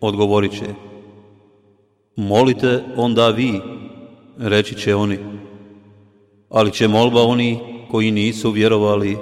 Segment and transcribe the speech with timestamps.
[0.00, 0.74] odgovorit će.
[2.16, 3.60] Molite onda vi,
[4.38, 5.18] reći će oni.
[6.50, 9.18] Ali će molba oni koji nisu vjerovali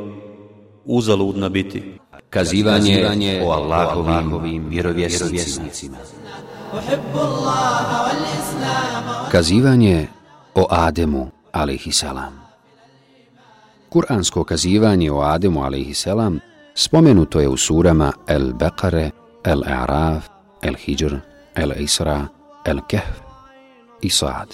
[0.85, 1.83] uzaludna biti.
[2.31, 5.97] Kazivanje, Kazivanje o Allahovim vjerovjesnicima.
[9.31, 10.07] Kazivanje
[10.55, 12.45] o Ademu, alaihissalam.
[13.91, 16.41] Kur'ansko kazivanje o Ademu, alaihissalam,
[16.75, 19.11] spomenuto je u surama El Beqare,
[20.65, 21.21] El Hijr,
[21.55, 22.29] El Isra,
[22.65, 23.21] El Kehf
[24.01, 24.49] i Saad.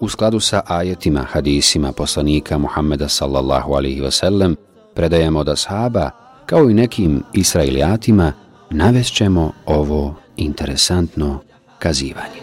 [0.00, 4.56] U skladu sa ajetima, hadisima poslanika Muhammeda sallallahu alaihi wasallam,
[4.94, 6.10] predajemo da sahaba,
[6.46, 8.32] kao i nekim israelijatima,
[8.70, 11.40] navešćemo ovo interesantno
[11.78, 12.40] kazivanje.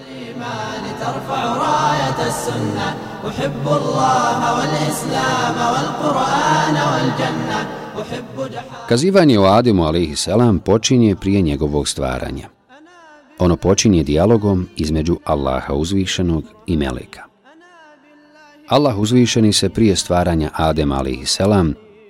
[8.90, 10.28] Kazivanje o Ademu a.s.
[10.66, 12.50] počinje prije njegovog stvaranja.
[13.40, 17.24] Ono počinje dijalogom između Allaha uzvišenog i Meleka.
[18.68, 21.40] Allah uzvišeni se prije stvaranja Adema a.s.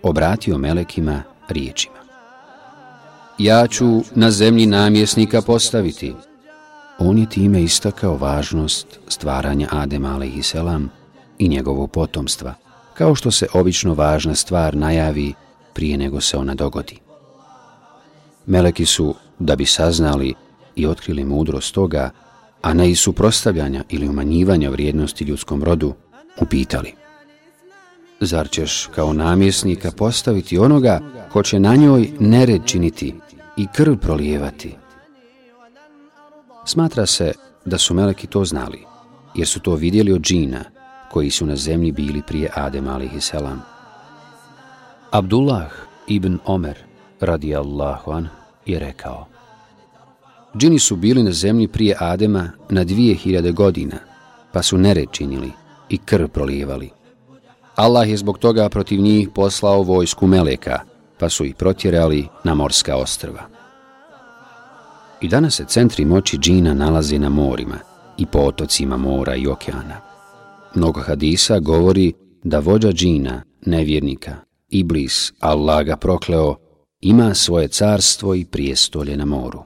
[0.04, 1.96] obratio Melekima riječima.
[3.38, 6.14] Ja ću na zemlji namjesnika postaviti.
[7.00, 10.56] On je time istakao važnost stvaranja Adema a.s.
[11.38, 12.54] i njegovog potomstva,
[12.94, 15.34] kao što se obično važna stvar najavi
[15.76, 17.00] prije nego se ona dogodi.
[18.46, 20.34] Meleki su, da bi saznali
[20.76, 22.10] i otkrili mudrost toga,
[22.62, 25.94] a ne i suprostavljanja ili umanjivanja vrijednosti ljudskom rodu,
[26.42, 26.94] upitali.
[28.20, 31.00] Zar ćeš kao namjesnika postaviti onoga
[31.32, 33.16] ko će na njoj nered činiti
[33.58, 34.76] i krv prolijevati?
[36.66, 37.34] Smatra se
[37.66, 38.80] da su meleki to znali,
[39.36, 40.64] jer su to vidjeli od džina
[41.12, 43.34] koji su na zemlji bili prije Adem a.s.
[45.16, 45.72] Abdullah
[46.08, 46.78] ibn Omer
[47.20, 48.28] radijallahu an
[48.66, 49.26] je rekao
[50.58, 53.98] Džini su bili na zemlji prije Adema na dvije hiljade godina,
[54.52, 55.52] pa su nered činili
[55.90, 56.90] i krv prolijevali.
[57.76, 60.80] Allah je zbog toga protiv njih poslao vojsku Meleka,
[61.20, 63.42] pa su ih protjerali na morska ostrva.
[65.22, 67.78] I danas se centri moći džina nalaze na morima
[68.18, 69.98] i po otocima mora i okeana.
[70.76, 74.45] Mnogo hadisa govori da vođa džina, nevjernika,
[74.80, 76.56] Iblis, Allah ga prokleo,
[77.02, 79.64] ima svoje carstvo i prijestolje na moru.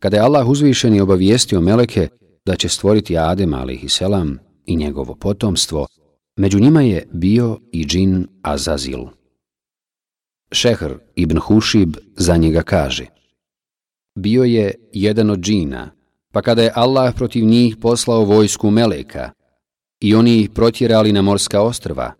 [0.00, 2.08] Kada je Allah uzvišeni obavijestio Meleke
[2.44, 4.00] da će stvoriti Adem a.s.
[4.66, 5.86] i njegovo potomstvo,
[6.36, 9.04] među njima je bio i džin Azazil.
[10.52, 13.06] Šehr ibn Hušib za njega kaže
[14.14, 15.90] Bio je jedan od džina,
[16.32, 19.30] pa kada je Allah protiv njih poslao vojsku Meleka
[20.00, 22.12] i oni ih protjerali na morska ostrva,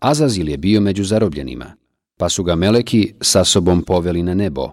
[0.00, 1.76] Azazil je bio među zarobljenima,
[2.18, 4.72] pa su ga meleki sa sobom poveli na nebo,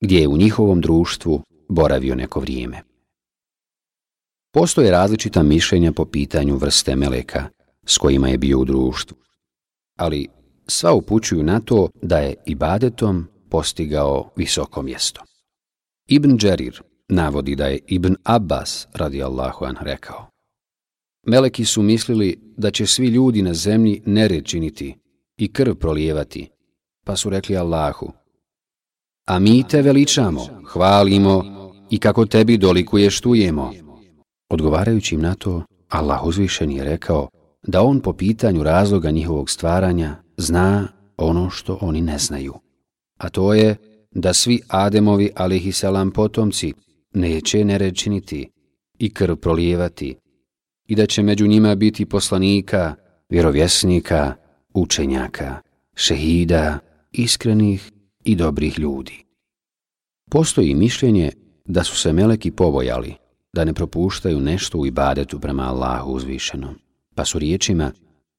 [0.00, 2.82] gdje je u njihovom društvu boravio neko vrijeme.
[4.52, 7.48] Postoje različita mišljenja po pitanju vrste meleka
[7.86, 9.16] s kojima je bio u društvu,
[9.98, 10.28] ali
[10.66, 15.22] sva upućuju na to da je ibadetom postigao visoko mjesto.
[16.06, 20.35] Ibn Džerir navodi da je Ibn Abbas radijallahu an rekao
[21.26, 24.94] Meleki su mislili da će svi ljudi na zemlji nered činiti
[25.38, 26.48] i krv prolijevati,
[27.04, 28.12] pa su rekli Allahu,
[29.26, 31.44] a mi te veličamo, hvalimo
[31.90, 33.72] i kako tebi dolikuješ tujemo.
[34.50, 37.28] Odgovarajući im na to, Allah uzvišen je rekao
[37.62, 42.54] da on po pitanju razloga njihovog stvaranja zna ono što oni ne znaju.
[43.18, 43.76] A to je
[44.10, 46.72] da svi Ademovi alihisalam potomci
[47.14, 48.50] neće nered činiti
[48.98, 50.16] i krv prolijevati,
[50.88, 52.94] i da će među njima biti poslanika,
[53.28, 54.34] vjerovjesnika,
[54.74, 55.60] učenjaka,
[55.94, 56.78] šehida,
[57.12, 57.92] iskrenih
[58.24, 59.24] i dobrih ljudi.
[60.30, 61.32] Postoji mišljenje
[61.64, 63.14] da su se meleki pobojali,
[63.52, 66.74] da ne propuštaju nešto u ibadetu prema Allahu uzvišenom,
[67.14, 67.92] pa su riječima,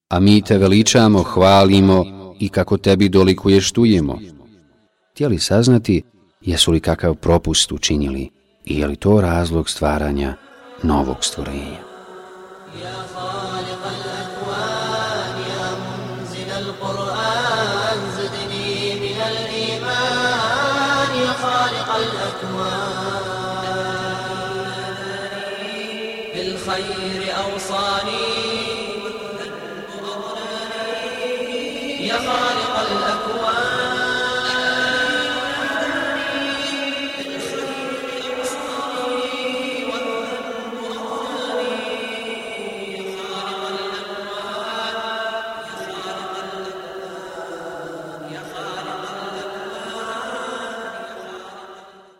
[0.10, 2.06] a mi te veličamo, hvalimo
[2.40, 4.20] i kako tebi dolikuješ tujemo.
[5.12, 6.02] Htjeli saznati
[6.42, 8.30] jesu li kakav propust učinili
[8.66, 10.36] i je li to razlog stvaranja
[10.84, 11.87] novog stvorenja.
[26.77, 28.29] بالخير أوصاني
[32.07, 34.03] يا خالق الأكوان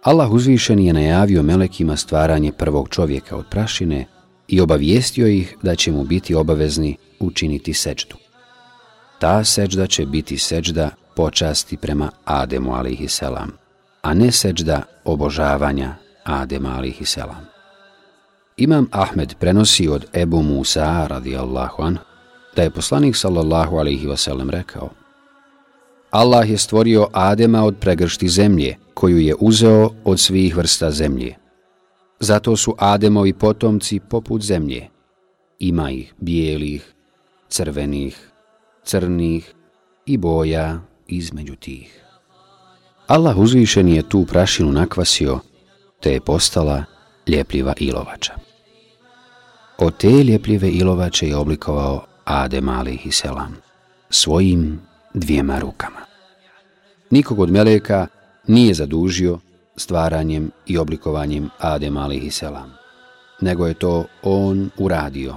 [0.05, 4.07] Allah uzvišen je najavio melekima stvaranje prvog čovjeka od prašine
[4.48, 8.16] i obavijestio ih da će mu biti obavezni učiniti seđdu.
[9.20, 13.22] Ta seđda će biti seđda počasti prema Ademu a.s.,
[14.02, 17.18] a ne seđda obožavanja Adema a.s.
[18.58, 21.98] Imam Ahmed prenosi od Ebu Musa radijallahu an
[22.56, 24.90] da je poslanik sallallahu alaihi wasallam rekao
[26.12, 31.36] Allah je stvorio Adema od pregršti zemlje, koju je uzeo od svih vrsta zemlje.
[32.20, 34.88] Zato su Ademovi potomci poput zemlje.
[35.60, 36.94] Ima ih bijelih,
[37.50, 38.32] crvenih,
[38.84, 39.54] crnih
[40.06, 42.04] i boja između tih.
[43.08, 45.40] Allah uzvišen je tu prašinu nakvasio,
[46.00, 46.84] te je postala
[47.28, 48.34] ljepljiva ilovača.
[49.78, 53.56] Od te ljepljive ilovače je oblikovao Adem alih selam
[54.10, 54.80] svojim
[55.14, 56.00] dvijema rukama.
[57.10, 58.08] Nikog od meleka
[58.48, 59.40] nije zadužio
[59.78, 62.74] stvaranjem i oblikovanjem Adem alaihi selam,
[63.42, 65.36] nego je to on uradio.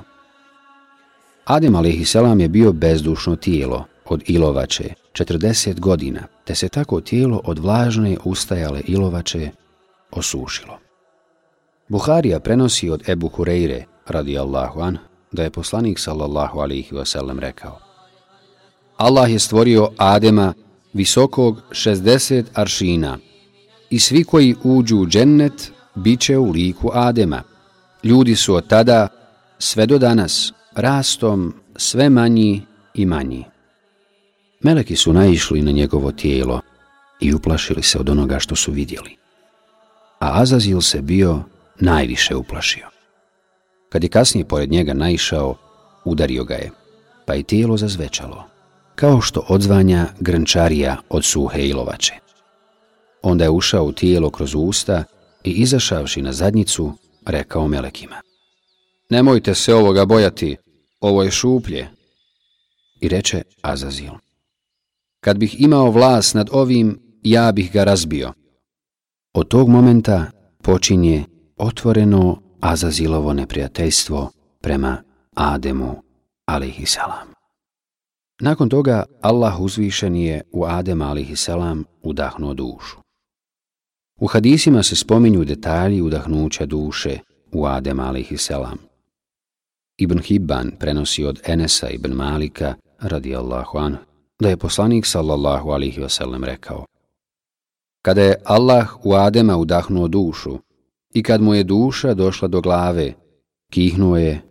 [1.45, 7.41] Adem alaihi selam je bio bezdušno tijelo od ilovače 40 godina, te se tako tijelo
[7.45, 9.51] od vlažne ustajale ilovače
[10.11, 10.79] osušilo.
[11.89, 14.99] Buharija prenosi od Ebu Hureyre, radijallahu an,
[15.33, 17.79] da je poslanik sallallahu alaihi wasallam rekao
[18.97, 20.55] Allah je stvorio Adema
[20.93, 23.19] visokog 60 aršina
[23.91, 27.43] i svi koji uđu u džennet bit će u liku Adema.
[28.05, 29.09] Ljudi su od tada
[29.59, 32.63] sve do danas rastom sve manji
[32.95, 33.45] i manji.
[34.61, 36.61] Meleki su naišli na njegovo tijelo
[37.21, 39.17] i uplašili se od onoga što su vidjeli.
[40.21, 41.43] A Azazil se bio
[41.81, 42.87] najviše uplašio.
[43.89, 45.55] Kad je kasnije pored njega naišao,
[46.05, 46.71] udario ga je,
[47.27, 48.51] pa i tijelo zazvečalo
[49.01, 52.30] kao što odzvanja grnčarija od suhe ilovače.
[53.23, 55.05] Onda je ušao u tijelo kroz usta
[55.45, 56.93] i izašavši na zadnjicu,
[57.27, 58.17] rekao melekima.
[59.11, 60.57] Nemojte se ovoga bojati,
[61.01, 61.89] ovo je šuplje.
[63.01, 64.13] I reče Azazil.
[65.21, 68.33] Kad bih imao vlas nad ovim, ja bih ga razbio.
[69.35, 70.27] Od tog momenta
[70.63, 71.25] počinje
[71.57, 74.31] otvoreno Azazilovo neprijateljstvo
[74.61, 75.03] prema
[75.35, 76.03] Ademu,
[76.47, 77.29] alihisalam.
[78.41, 82.97] Nakon toga Allah uzvišen je u Adem alihisalam, udahnuo dušu.
[84.21, 87.19] U hadisima se spominju detalji udahnuća duše
[87.53, 88.51] u Adem a.s.
[89.97, 94.03] Ibn Hibban prenosi od Enesa ibn Malika radijallahu anhu
[94.41, 96.87] da je poslanik sallallahu alihi wasallam rekao
[98.03, 100.59] Kada je Allah u Adema udahnuo dušu
[101.15, 103.13] i kad mu je duša došla do glave,
[103.71, 104.43] kihnuo je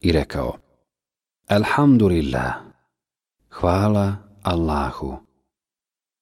[0.00, 0.56] i rekao
[1.46, 2.54] Alhamdulillah,
[3.50, 5.16] hvala Allahu.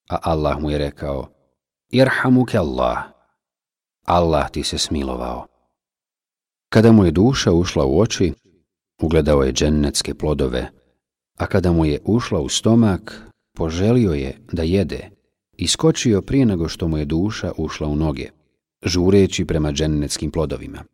[0.09, 1.29] A Allah mu je rekao,
[1.91, 2.99] irhamuke Allah,
[4.07, 5.47] Allah ti se smilovao.
[6.69, 8.33] Kada mu je duša ušla u oči,
[9.03, 10.71] ugledao je džennetske plodove,
[11.39, 13.23] a kada mu je ušla u stomak,
[13.55, 15.11] poželio je da jede
[15.57, 18.31] i skočio prije nego što mu je duša ušla u noge,
[18.85, 20.85] žureći prema džennetskim plodovima.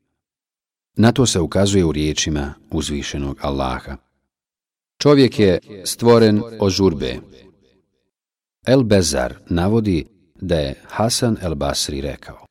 [0.97, 3.97] Na to se ukazuje u riječima uzvišenog Allaha.
[4.99, 7.19] Čovjek je stvoren od žurbe.
[8.67, 12.47] El Bezar navodi da je Hasan el Basri rekao.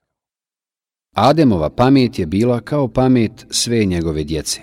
[1.15, 4.61] Ademova pamet je bila kao pamet sve njegove djece.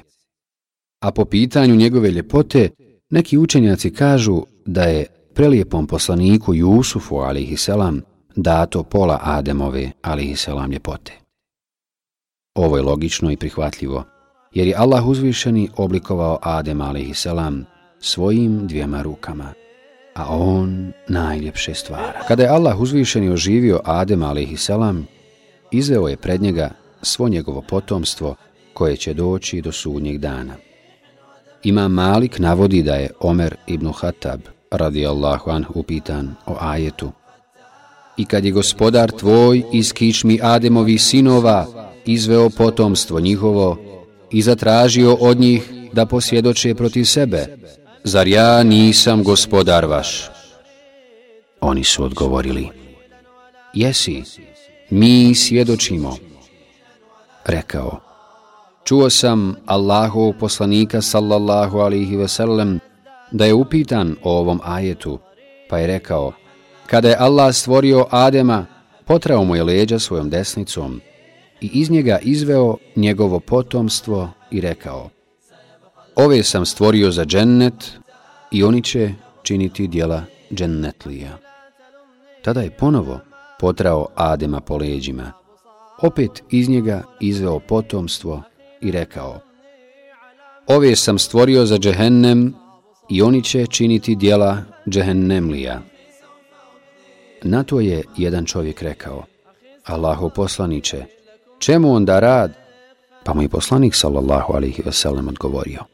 [1.00, 2.70] A po pitanju njegove ljepote,
[3.10, 8.00] neki učenjaci kažu da je prelijepom poslaniku Jusufu, alihiselam,
[8.36, 11.12] dato pola Ademove, alihiselam, ljepote.
[12.54, 14.04] Ovo je logično i prihvatljivo,
[14.54, 17.64] jer je Allah uzvišeni oblikovao Adem, alihiselam,
[18.00, 19.52] svojim dvijema rukama,
[20.14, 22.22] a on najljepše stvara.
[22.28, 24.70] Kada je Allah uzvišeni oživio Adem a.s.,
[25.70, 26.70] izveo je pred njega
[27.02, 28.34] svo njegovo potomstvo
[28.74, 30.54] koje će doći do sudnjeg dana.
[31.62, 34.40] Ima Malik navodi da je Omer ibn Hatab
[34.70, 37.12] radijallahu an upitan o ajetu.
[38.16, 41.66] I kad je gospodar tvoj iz kičmi Ademovi sinova
[42.04, 43.78] izveo potomstvo njihovo
[44.30, 47.46] i zatražio od njih da posvjedoče protiv sebe,
[48.04, 50.30] zar ja nisam gospodar vaš?
[51.60, 52.68] Oni su odgovorili,
[53.74, 54.22] jesi,
[54.90, 56.16] mi svjedočimo.
[57.44, 58.00] Rekao,
[58.84, 62.80] čuo sam Allahov poslanika sallallahu alihi veselem
[63.30, 65.18] da je upitan o ovom ajetu,
[65.68, 66.32] pa je rekao,
[66.86, 68.66] kada je Allah stvorio Adema,
[69.06, 71.00] potrao mu je leđa svojom desnicom
[71.60, 75.10] i iz njega izveo njegovo potomstvo i rekao,
[76.16, 77.92] ove sam stvorio za džennet
[78.50, 79.10] i oni će
[79.42, 81.38] činiti dijela džennetlija.
[82.42, 83.20] Tada je ponovo
[83.58, 85.32] potrao Adema po leđima,
[86.02, 88.42] opet iz njega izveo potomstvo
[88.80, 89.40] i rekao,
[90.66, 92.54] ove sam stvorio za džehennem
[93.08, 95.82] i oni će činiti dijela džehennemlija.
[97.42, 99.24] Na to je jedan čovjek rekao,
[99.84, 101.04] Allahu poslaniće,
[101.58, 102.52] čemu onda rad?
[103.24, 105.91] Pa mu je poslanik sallallahu alaihi wasallam odgovorio,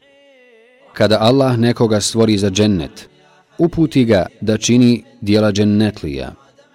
[0.93, 3.09] kada Allah nekoga stvori za džennet,
[3.57, 6.31] uputi ga da čini dijela džennetlija,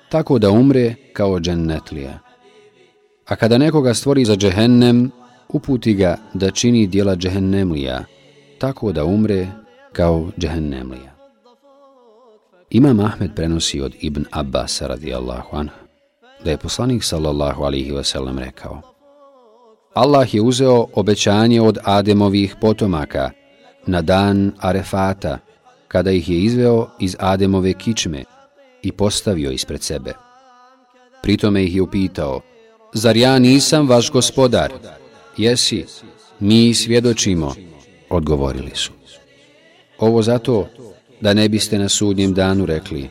[0.08, 2.18] tako da umre kao džennetlija.
[3.26, 5.10] A kada nekoga stvori za džehennem,
[5.48, 8.04] uputi ga da čini dijela džehennemlija,
[8.58, 9.46] tako da umre
[9.92, 11.14] kao džehennemlija.
[12.70, 15.74] Imam Ahmed prenosi od Ibn Abbas radijallahu anha
[16.44, 18.80] da je poslanik sallallahu alihi wasallam rekao
[19.94, 23.30] Allah je uzeo obećanje od Ademovih potomaka
[23.86, 25.38] na dan Arefata,
[25.88, 28.24] kada ih je izveo iz Ademove kičme
[28.82, 30.12] i postavio ispred sebe.
[31.22, 32.40] Pritome ih je upitao,
[32.94, 34.72] zar ja nisam vaš gospodar?
[35.36, 35.84] Jesi,
[36.40, 37.54] mi svjedočimo,
[38.10, 38.92] odgovorili su.
[39.98, 40.68] Ovo zato
[41.20, 43.10] da ne biste na sudnjem danu rekli,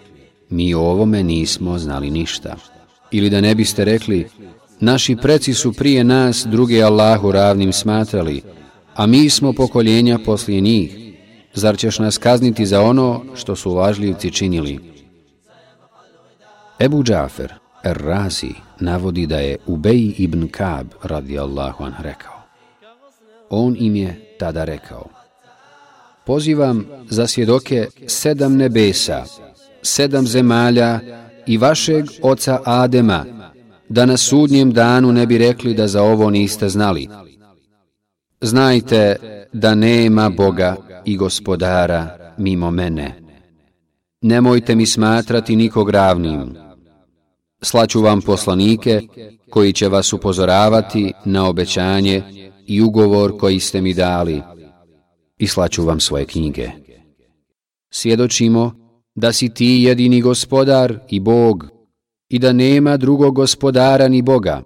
[0.50, 2.56] mi o ovome nismo znali ništa.
[3.12, 4.28] Ili da ne biste rekli,
[4.80, 8.42] naši preci su prije nas druge Allahu ravnim smatrali,
[8.96, 10.98] a mi smo pokoljenja poslije njih.
[11.54, 14.80] Zar ćeš nas kazniti za ono što su lažljivci činili?
[16.80, 22.42] Ebu Džafer, Er-Razi, navodi da je Ubej ibn Kab, radijallahu anh, rekao.
[23.50, 25.06] On im je tada rekao,
[26.26, 29.24] Pozivam za svjedoke sedam nebesa,
[29.82, 31.00] sedam zemalja
[31.48, 33.26] i vašeg oca Adema,
[33.90, 37.10] da na sudnjem danu ne bi rekli da za ovo niste znali.
[38.44, 39.16] Znajte
[39.54, 43.16] da nema Boga i gospodara mimo mene.
[44.22, 46.56] Nemojte mi smatrati nikog ravnim.
[47.62, 49.02] Slaću vam poslanike
[49.50, 52.24] koji će vas upozoravati na obećanje
[52.68, 54.42] i ugovor koji ste mi dali
[55.38, 56.70] i slaću vam svoje knjige.
[57.90, 58.72] Svjedočimo
[59.16, 61.68] da si ti jedini gospodar i Bog
[62.30, 64.64] i da nema drugog gospodara ni Boga.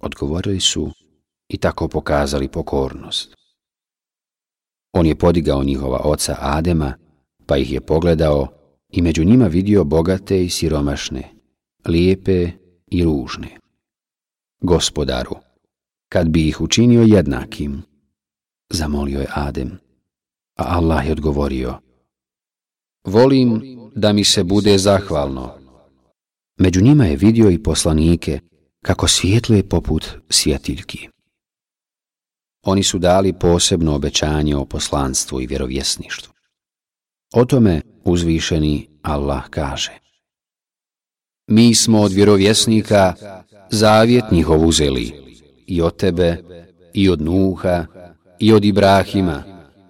[0.00, 0.90] Odgovorili su
[1.48, 3.34] i tako pokazali pokornost.
[4.92, 6.94] On je podigao njihova oca Adema,
[7.46, 8.48] pa ih je pogledao
[8.92, 11.30] i među njima vidio bogate i siromašne,
[11.86, 12.50] lijepe
[12.90, 13.48] i ružne.
[14.60, 15.36] Gospodaru,
[16.08, 17.82] kad bi ih učinio jednakim,
[18.70, 19.78] zamolio je Adem.
[20.56, 21.74] A Allah je odgovorio,
[23.04, 23.62] volim
[23.94, 25.50] da mi se bude zahvalno.
[26.58, 28.40] Među njima je vidio i poslanike
[28.84, 31.08] kako svijetluje poput svjetiljki.
[32.64, 36.32] Oni su dali posebno obećanje o poslanstvu i vjerovjesništvu.
[37.34, 39.92] O tome uzvišeni Allah kaže.
[41.46, 43.14] Mi smo od vjerovjesnika
[43.70, 45.12] zavjet njihov uzeli
[45.66, 46.42] i od tebe
[46.92, 47.86] i od Nuha
[48.38, 49.42] i od Ibrahima,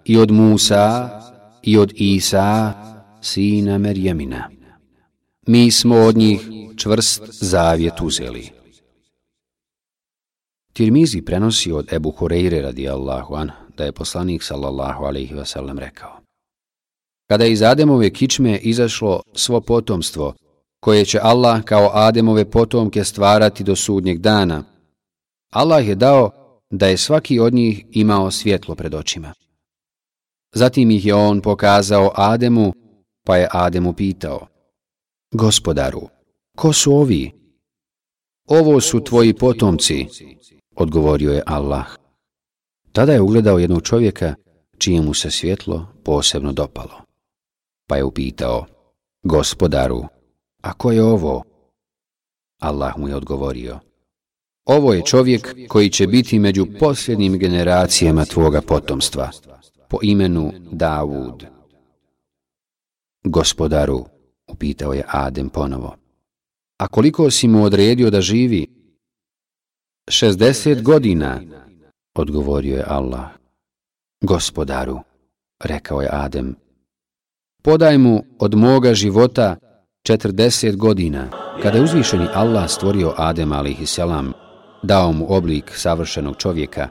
[0.05, 1.21] i od Musa,
[1.63, 2.73] i od Isa,
[3.23, 4.51] sina Merjemina.
[5.47, 6.41] Mi smo od njih
[6.77, 8.51] čvrst zavjet uzeli.
[10.77, 16.21] Tirmizi prenosi od Ebu Hureyre radijallahu an, da je poslanik sallallahu alaihi wasallam rekao.
[17.29, 20.35] Kada je iz Ademove kičme izašlo svo potomstvo,
[20.81, 24.65] koje će Allah kao Ademove potomke stvarati do sudnjeg dana,
[25.53, 26.31] Allah je dao
[26.71, 29.35] da je svaki od njih imao svjetlo pred očima.
[30.55, 32.73] Zatim ih je on pokazao Ademu,
[33.27, 34.47] pa je Ademu pitao,
[35.33, 36.09] Gospodaru,
[36.57, 37.33] ko su ovi?
[38.49, 40.07] Ovo su tvoji potomci,
[40.77, 41.87] odgovorio je Allah.
[42.93, 44.35] Tada je ugledao jednog čovjeka
[44.79, 47.03] čijemu se svjetlo posebno dopalo.
[47.89, 48.67] Pa je upitao,
[49.23, 50.05] Gospodaru,
[50.63, 51.43] a ko je ovo?
[52.61, 53.79] Allah mu je odgovorio,
[54.65, 59.31] Ovo je čovjek koji će biti među posljednjim generacijama tvoga potomstva,
[59.89, 61.47] po imenu Davud.
[63.25, 64.05] Gospodaru,
[64.49, 65.97] upitao je Adem ponovo,
[66.79, 68.67] a koliko si mu odredio da živi?
[70.11, 71.41] 60 godina,
[72.15, 73.29] odgovorio je Allah.
[74.21, 75.01] Gospodaru,
[75.65, 76.55] rekao je Adem,
[77.63, 79.57] podaj mu od moga života
[80.09, 81.29] 40 godina,
[81.63, 83.99] kada je uzvišeni Allah stvorio Adem a.s.,
[84.83, 86.89] dao mu oblik savršenog čovjeka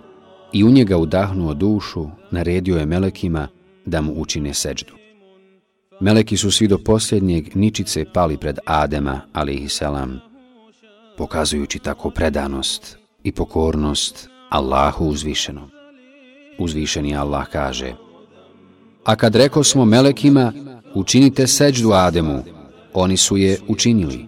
[0.54, 3.48] i u njega udahnuo dušu, naredio je melekima
[3.86, 4.94] da mu učine seđdu.
[6.00, 9.82] Meleki su svi do posljednjeg ničice pali pred Adema, a.s.,
[11.18, 15.70] pokazujući tako predanost i pokornost Allahu uzvišenom.
[16.58, 17.94] Uzvišeni Allah kaže
[19.04, 20.54] A kad reko smo melekima,
[20.94, 22.44] učinite seđdu Ademu,
[22.94, 24.26] oni su je učinili.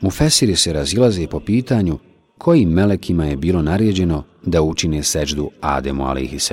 [0.00, 1.98] Mufesiri se razilaze po pitanju
[2.38, 6.52] kojim melekima je bilo naređeno da učine seđdu Ademu a.s.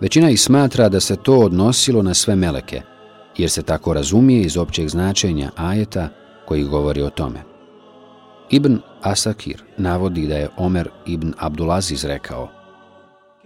[0.00, 2.82] Većina ih smatra da se to odnosilo na sve meleke,
[3.38, 6.08] jer se tako razumije iz općeg značenja ajeta
[6.46, 7.51] koji govori o tome.
[8.52, 12.48] Ibn Asakir navodi da je Omer ibn Abdulaziz rekao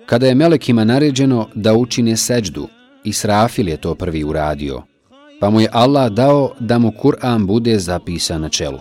[0.07, 2.69] Kada je melekima naređeno da učine seđdu,
[3.05, 4.83] Israfil je to prvi uradio,
[5.41, 8.79] pa mu je Allah dao da mu Kur'an bude zapisan na čelu.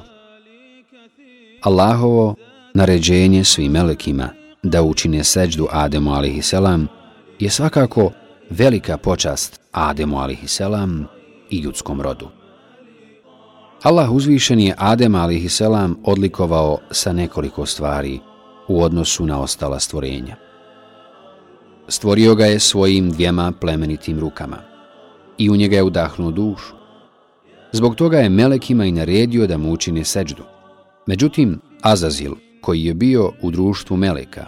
[1.62, 2.36] Allahovo
[2.74, 4.30] naređenje svim melekima
[4.64, 6.54] da učine seđdu Ademu a.s.
[7.40, 8.12] je svakako
[8.50, 10.62] velika počast Ademu a.s.
[11.50, 12.45] i ljudskom rodu.
[13.86, 15.62] Allah uzvišen je Adem a.s.
[16.04, 18.20] odlikovao sa nekoliko stvari
[18.68, 20.36] u odnosu na ostala stvorenja.
[21.88, 24.58] Stvorio ga je svojim dvijema plemenitim rukama
[25.38, 26.74] i u njega je udahnuo dušu.
[27.72, 30.44] Zbog toga je Melekima i naredio da mu učine seđdu.
[31.06, 34.46] Međutim, Azazil, koji je bio u društvu Meleka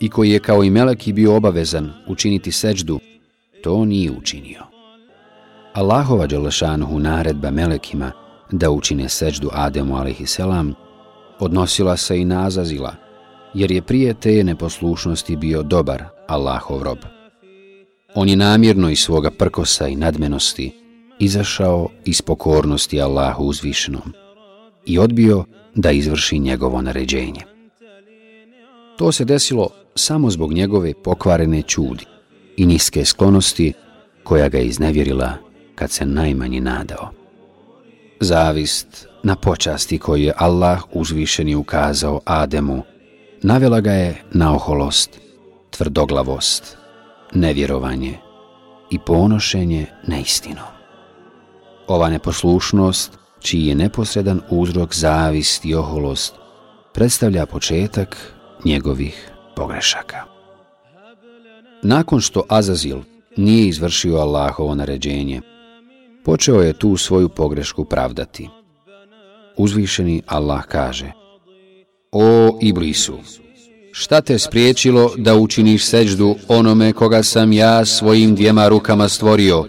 [0.00, 3.00] i koji je kao i Meleki bio obavezan učiniti seđdu,
[3.62, 4.62] to nije učinio.
[5.72, 10.40] Allahova Đalešanuhu naredba Melekima da učine seđdu Ademu a.s.
[11.38, 12.94] odnosila se i nazazila,
[13.54, 16.98] jer je prije te neposlušnosti bio dobar Allahov rob.
[18.14, 20.72] On je namjerno iz svoga prkosa i nadmenosti
[21.18, 24.12] izašao iz pokornosti Allahu uzvišenom
[24.86, 27.40] i odbio da izvrši njegovo naređenje.
[28.98, 32.04] To se desilo samo zbog njegove pokvarene čudi
[32.56, 33.72] i niske sklonosti
[34.24, 35.32] koja ga iznevjerila
[35.74, 37.17] kad se najmanji nadao.
[38.20, 42.82] Zavist na počasti koju je Allah uzvišeni ukazao Ademu,
[43.42, 45.20] navela ga je na oholost,
[45.70, 46.76] tvrdoglavost,
[47.34, 48.18] nevjerovanje
[48.90, 50.64] i ponošenje neistinom.
[51.86, 56.34] Ova neposlušnost, čiji je neposredan uzrok zavist i oholost,
[56.94, 58.32] predstavlja početak
[58.64, 60.24] njegovih pogrešaka.
[61.82, 62.98] Nakon što Azazil
[63.36, 65.40] nije izvršio Allahovo naređenje,
[66.24, 68.48] počeo je tu svoju pogrešku pravdati.
[69.56, 71.12] Uzvišeni Allah kaže
[72.12, 73.18] O Iblisu,
[73.92, 79.64] šta te spriječilo da učiniš seđdu onome koga sam ja svojim dvijema rukama stvorio?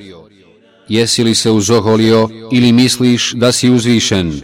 [0.89, 4.41] Jesi li se uzoholio ili misliš da si uzvišen?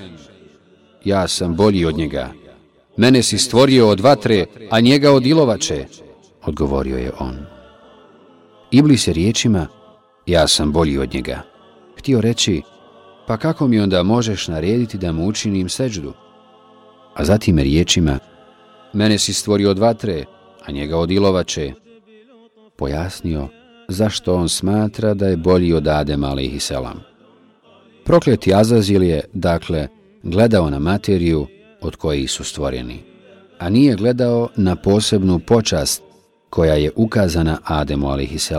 [1.06, 2.34] Ja sam bolji od njega.
[2.98, 5.86] Mene si stvorio od vatre, a njega od ilovače,
[6.44, 7.38] odgovorio je on.
[8.72, 9.68] Iblis je riječima,
[10.26, 11.55] ja sam bolji od njega.
[12.06, 12.62] Htio reći,
[13.28, 16.13] pa kako mi onda možeš narediti da mu učinim seđdu?
[17.13, 18.20] A zatim riječima,
[18.94, 20.26] mene si stvorio od vatre,
[20.65, 21.74] a njega od ilovače,
[22.76, 23.48] pojasnio
[23.88, 26.72] zašto on smatra da je bolji od Adem a.s.
[28.04, 29.88] Prokleti Azazil je, dakle,
[30.24, 31.48] gledao na materiju
[31.82, 33.00] od koje su stvoreni,
[33.60, 36.04] a nije gledao na posebnu počast
[36.50, 38.52] koja je ukazana Ademu a.s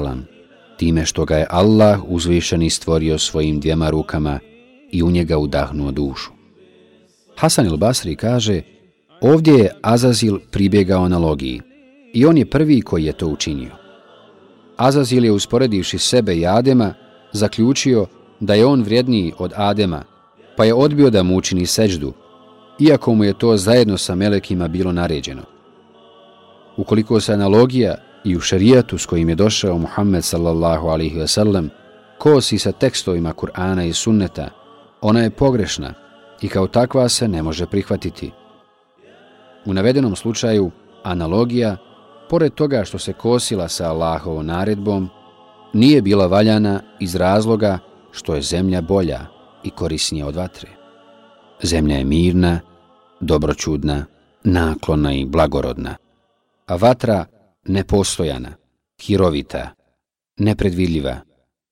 [0.77, 4.39] time što ga je Allah uzvišeni stvorio svojim dvijema rukama
[4.91, 6.31] i u njega udahnuo dušu.
[7.37, 8.63] Hasan il-Basri kaže,
[9.21, 11.61] ovdje je Azazil pribjegao analogiji
[12.13, 13.71] i on je prvi koji je to učinio.
[14.77, 16.95] Azazil je usporedivši sebe i Adema
[17.33, 18.07] zaključio
[18.41, 20.03] da je on vrijedniji od Adema,
[20.57, 22.13] pa je odbio da mu učini seđdu,
[22.81, 25.43] iako mu je to zajedno sa melekima bilo naređeno.
[26.77, 27.95] Ukoliko se analogija
[28.27, 31.71] i u šarijatu s kojim je došao Muhammed sallallahu alaihi ve sellem
[32.19, 34.49] kosi sa tekstovima Kur'ana i sunneta,
[35.01, 35.95] ona je pogrešna
[36.43, 38.31] i kao takva se ne može prihvatiti.
[39.65, 40.71] U navedenom slučaju,
[41.03, 41.77] analogija,
[42.29, 45.09] pored toga što se kosila sa Allahovom naredbom,
[45.73, 47.79] nije bila valjana iz razloga
[48.13, 49.21] što je zemlja bolja
[49.63, 50.69] i korisnija od vatre.
[51.63, 52.61] Zemlja je mirna,
[53.21, 54.05] dobročudna,
[54.45, 55.97] naklona i blagorodna,
[56.67, 57.27] a vatra
[57.69, 58.57] nepostojana,
[59.03, 59.75] hirovita,
[60.37, 61.21] nepredvidljiva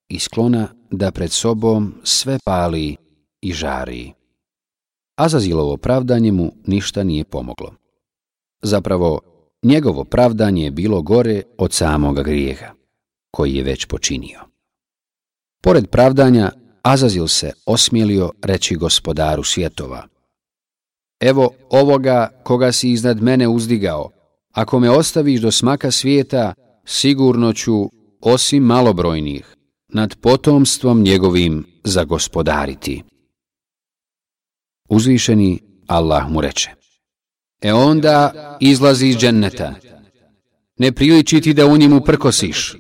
[0.09, 2.97] i sklona da pred sobom sve pali
[3.41, 4.13] i žari.
[5.17, 7.75] Azazilovo pravdanje mu ništa nije pomoglo.
[8.63, 9.21] Zapravo,
[9.63, 12.73] njegovo pravdanje je bilo gore od samoga grijeha,
[13.31, 14.41] koji je već počinio.
[15.63, 16.53] Pored pravdanja,
[16.83, 20.09] Azazil se osmijelio reći gospodaru svjetova.
[21.21, 24.11] Evo ovoga koga si iznad mene uzdigao,
[24.55, 27.91] ako me ostaviš do smaka svijeta, sigurno ću,
[28.21, 29.55] osim malobrojnih,
[29.89, 33.03] nad potomstvom njegovim zagospodariti.
[34.89, 36.71] Uzvišeni Allah mu reče,
[37.61, 39.75] E onda izlazi iz dženneta.
[40.79, 42.75] Ne priliči ti da u njemu prkosiš.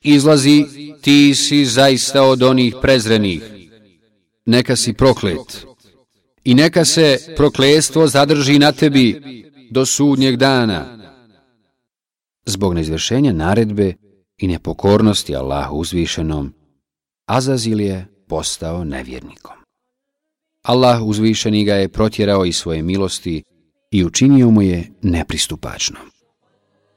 [0.00, 0.64] Izlazi,
[1.00, 3.42] ti si zaista od onih prezrenih.
[4.46, 5.66] Neka si proklet.
[6.44, 9.20] I neka se proklestvo zadrži na tebi
[9.70, 10.98] do sudnjeg dana.
[12.46, 13.94] Zbog neizvršenja naredbe
[14.38, 16.54] i nepokornosti Allahu uzvišenom,
[17.26, 19.56] Azazil je postao nevjernikom.
[20.62, 23.42] Allah uzvišeni ga je protjerao iz svoje milosti
[23.90, 25.96] i učinio mu je nepristupačno.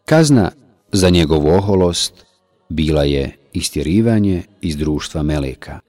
[0.05, 0.51] Kazna
[0.91, 2.25] za njegovu oholost
[2.69, 5.79] bila je istjerivanje iz društva Meleka,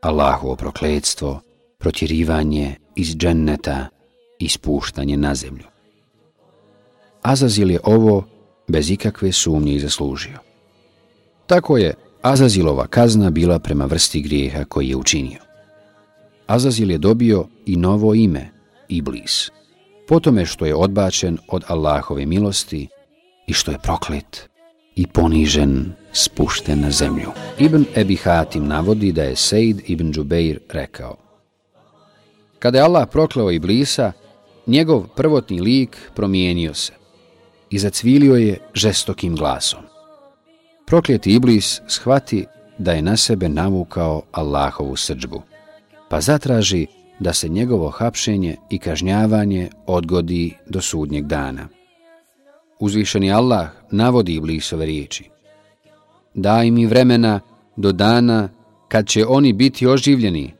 [0.00, 1.40] Allahovo prokledstvo,
[1.78, 3.88] protjerivanje iz dženneta
[4.38, 5.73] i spuštanje na zemlju.
[7.24, 8.24] Azazil je ovo
[8.68, 10.38] bez ikakve sumnje i zaslužio.
[11.46, 15.40] Tako je Azazilova kazna bila prema vrsti grijeha koji je učinio.
[16.46, 18.50] Azazil je dobio i novo ime,
[18.88, 19.50] Iblis,
[20.08, 22.88] po tome što je odbačen od Allahove milosti
[23.46, 24.48] i što je proklet
[24.96, 27.30] i ponižen, spušten na zemlju.
[27.58, 31.16] Ibn Ebi Hatim navodi da je Sejd ibn Džubeir rekao
[32.58, 34.12] Kada je Allah prokleo Iblisa,
[34.66, 37.03] njegov prvotni lik promijenio se
[37.74, 39.80] i zacvilio je žestokim glasom.
[40.86, 42.46] Prokljeti Iblis shvati
[42.78, 45.42] da je na sebe navukao Allahovu srđbu,
[46.10, 46.86] pa zatraži
[47.20, 51.68] da se njegovo hapšenje i kažnjavanje odgodi do sudnjeg dana.
[52.78, 55.30] Uzvišeni Allah navodi Iblisove riječi.
[56.34, 57.40] Daj mi vremena
[57.76, 58.48] do dana
[58.88, 60.54] kad će oni biti oživljeni.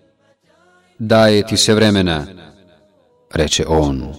[0.99, 2.27] Daje ti se vremena,
[3.35, 4.15] reče on.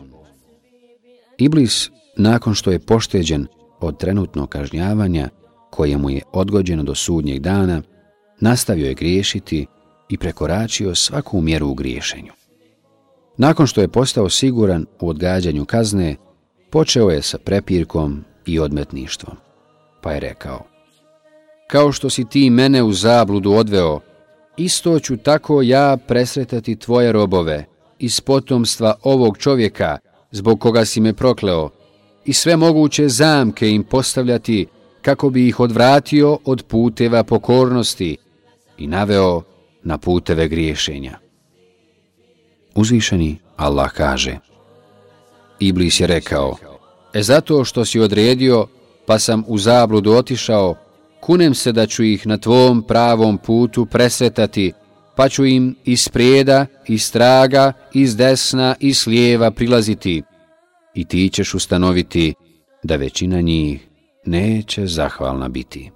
[1.37, 3.47] Iblis, nakon što je pošteđen
[3.79, 5.29] od trenutnog kažnjavanja,
[5.69, 7.81] koje mu je odgođeno do sudnjeg dana,
[8.39, 9.65] nastavio je griješiti
[10.09, 12.31] i prekoračio svaku mjeru u griješenju.
[13.37, 16.15] Nakon što je postao siguran u odgađanju kazne,
[16.69, 19.35] počeo je sa prepirkom i odmetništvom.
[20.01, 20.63] Pa je rekao,
[21.67, 23.99] kao što si ti mene u zabludu odveo,
[24.57, 27.65] isto ću tako ja presretati tvoje robove
[27.99, 29.97] iz potomstva ovog čovjeka
[30.31, 31.69] zbog koga si me prokleo
[32.25, 34.67] i sve moguće zamke im postavljati
[35.01, 38.17] kako bi ih odvratio od puteva pokornosti
[38.77, 39.41] i naveo
[39.83, 41.17] na puteve griješenja.
[42.75, 44.37] Uzvišeni Allah kaže
[45.59, 46.57] Iblis je rekao
[47.13, 48.67] E zato što si odredio
[49.05, 50.75] pa sam u zabludu otišao
[51.19, 54.73] kunem se da ću ih na tvom pravom putu presretati
[55.15, 60.23] pa ću im iz prijeda, iz straga, iz desna i s lijeva prilaziti
[60.95, 62.33] i ti ćeš ustanoviti
[62.83, 63.87] da većina njih
[64.25, 65.91] neće zahvalna biti.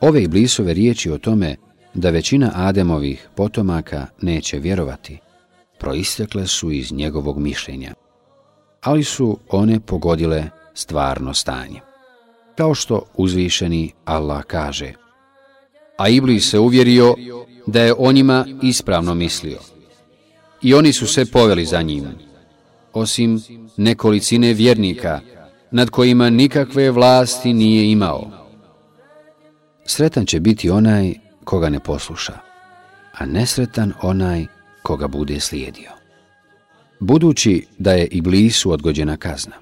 [0.00, 1.56] Ove iblisove riječi o tome
[1.94, 5.18] da većina Ademovih potomaka neće vjerovati,
[5.78, 7.94] proistekle su iz njegovog mišljenja,
[8.80, 11.80] ali su one pogodile stvarno stanje.
[12.56, 14.92] Kao što uzvišeni Allah kaže,
[15.98, 17.14] a Iblis se uvjerio
[17.66, 19.58] da je o njima ispravno mislio.
[20.62, 22.04] I oni su se poveli za njim,
[22.92, 23.40] osim
[23.76, 25.20] nekolicine vjernika,
[25.70, 28.30] nad kojima nikakve vlasti nije imao.
[29.86, 32.38] Sretan će biti onaj koga ne posluša,
[33.18, 34.46] a nesretan onaj
[34.82, 35.90] koga bude slijedio.
[37.00, 39.54] Budući da je Iblisu odgođena kazna,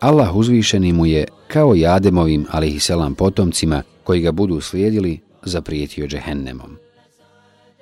[0.00, 5.20] Allah uzvišeni mu je, kao i Ademovim, ali i selam potomcima, koji ga budu slijedili,
[5.42, 6.76] zaprijetio džehennemom.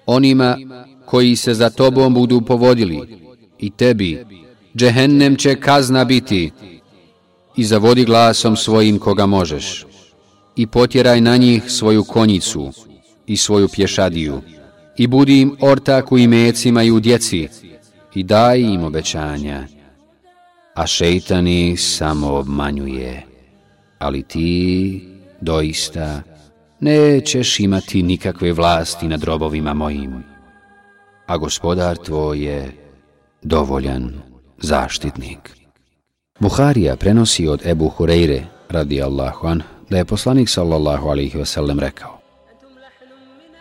[0.06, 0.56] Onima
[1.04, 3.22] koji se za tobom budu povodili,
[3.58, 4.24] i tebi,
[4.76, 6.50] džehennem će kazna biti,
[7.56, 9.86] i zavodi glasom svojim koga možeš,
[10.56, 12.72] i potjeraj na njih svoju konjicu,
[13.26, 14.40] i svoju pješadiju.
[14.96, 17.48] I budi im ortak u imecima i u djeci.
[18.14, 19.66] I daj im obećanja.
[20.74, 23.22] A šeitani samo obmanjuje,
[23.98, 25.00] ali ti
[25.40, 26.22] doista
[26.80, 30.24] nećeš imati nikakve vlasti nad robovima mojim,
[31.26, 32.72] a gospodar tvoj je
[33.42, 34.31] dovoljan
[34.62, 35.50] zaštitnik.
[36.40, 42.18] Buharija prenosi od Ebu Hureyre, radi Allahu an, da je poslanik sallallahu alaihi wasallam rekao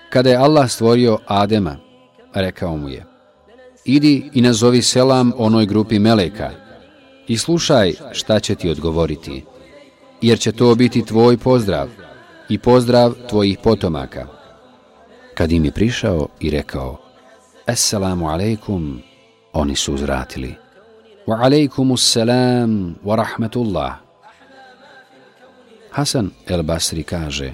[0.10, 1.78] Kada je Allah stvorio Adema,
[2.34, 3.06] rekao mu je,
[3.86, 6.52] idi i nazovi selam onoj grupi meleka
[7.28, 9.44] i slušaj šta će ti odgovoriti,
[10.22, 11.90] jer će to biti tvoj pozdrav
[12.50, 14.28] i pozdrav tvojih potomaka.
[15.34, 16.98] Kad im je prišao i rekao
[17.66, 19.02] Assalamu alaikum,
[19.54, 20.56] oni su uzratili
[21.28, 23.96] Wa alaikumu salam wa rahmetullah.
[25.92, 27.54] Hasan el Basri kaže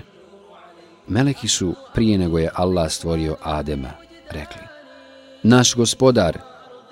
[1.08, 3.92] Meleki su prije nego je Allah stvorio Adema
[4.30, 4.62] rekli
[5.44, 6.38] Naš gospodar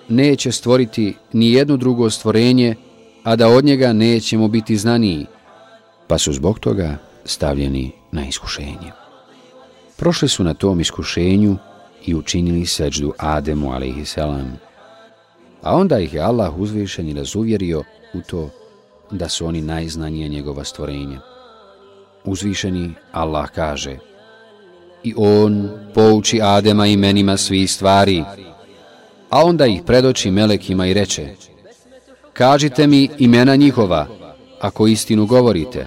[0.09, 2.75] neće stvoriti ni jedno drugo stvorenje,
[3.23, 5.25] a da od njega nećemo biti znaniji,
[6.07, 8.91] pa su zbog toga stavljeni na iskušenje.
[9.97, 11.57] Prošli su na tom iskušenju
[12.05, 14.17] i učinili seđdu Ademu, a.s.
[15.65, 18.49] A onda ih je Allah uzvišen i razuvjerio u to
[19.11, 21.19] da su oni najznanije njegova stvorenja.
[22.23, 23.97] Uzvišeni Allah kaže
[25.03, 28.23] I on pouči Adema imenima svih stvari,
[29.29, 31.35] a onda ih predoči melekima i reče
[32.33, 34.07] Kažite mi imena njihova,
[34.61, 35.85] ako istinu govorite.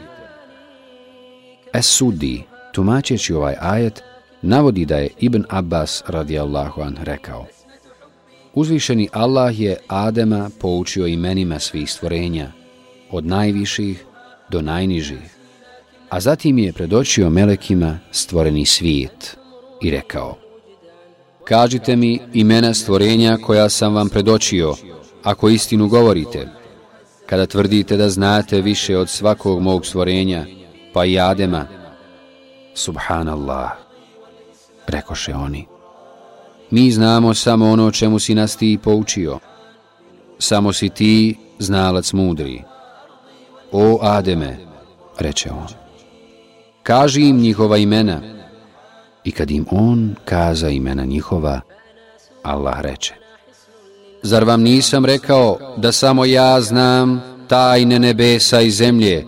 [1.72, 4.02] Es sudi, tumačeći ovaj ajet,
[4.42, 7.46] navodi da je Ibn Abbas radijallahu an rekao
[8.58, 12.52] Uzvišeni Allah je Adema poučio imenima svih stvorenja,
[13.10, 14.04] od najviših
[14.50, 15.36] do najnižih,
[16.08, 19.36] a zatim je predočio melekima stvoreni svijet
[19.82, 20.38] i rekao
[21.44, 24.74] Kažite mi imena stvorenja koja sam vam predočio,
[25.22, 26.48] ako istinu govorite,
[27.26, 30.46] kada tvrdite da znate više od svakog mog stvorenja,
[30.92, 31.66] pa i Adema,
[32.74, 33.70] Subhanallah,
[34.86, 35.77] rekoše oni.
[36.70, 39.38] Mi znamo samo ono čemu si nas ti poučio.
[40.38, 42.62] Samo si ti znalac mudri.
[43.72, 44.58] O Ademe,
[45.18, 45.68] reče on,
[46.82, 48.20] kaži im njihova imena.
[49.24, 51.60] I kad im on kaza imena njihova,
[52.42, 53.14] Allah reče,
[54.22, 59.26] Zar vam nisam rekao da samo ja znam tajne nebesa i zemlje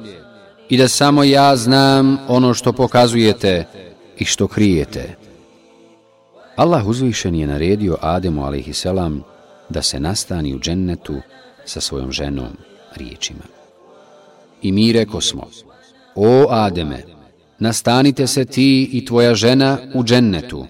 [0.68, 3.64] i da samo ja znam ono što pokazujete
[4.18, 5.16] i što krijete?
[6.60, 8.86] Allah uzvišen je naredio Ademu a.s.
[9.68, 11.14] da se nastani u džennetu
[11.64, 12.52] sa svojom ženom
[12.96, 13.44] riječima.
[14.62, 15.48] I mi reko smo,
[16.14, 17.02] o Ademe,
[17.58, 20.66] nastanite se ti i tvoja žena u džennetu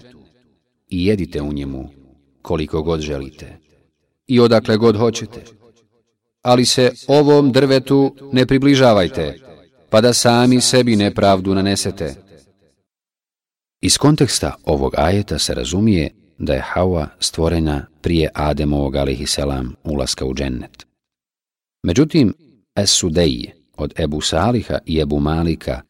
[0.89, 1.89] i jedite u njemu
[2.41, 3.57] koliko god želite
[4.27, 5.43] i odakle god hoćete.
[6.41, 9.39] Ali se ovom drvetu ne približavajte,
[9.89, 12.30] pa da sami sebi nepravdu nanesete.
[13.81, 20.33] Iz konteksta ovog ajeta se razumije da je Hawa stvorena prije Ademovog alihiselam ulaska u
[20.33, 20.85] džennet.
[21.83, 22.33] Međutim,
[22.75, 25.81] Es-Sudej od Ebu Saliha i Ebu Malika,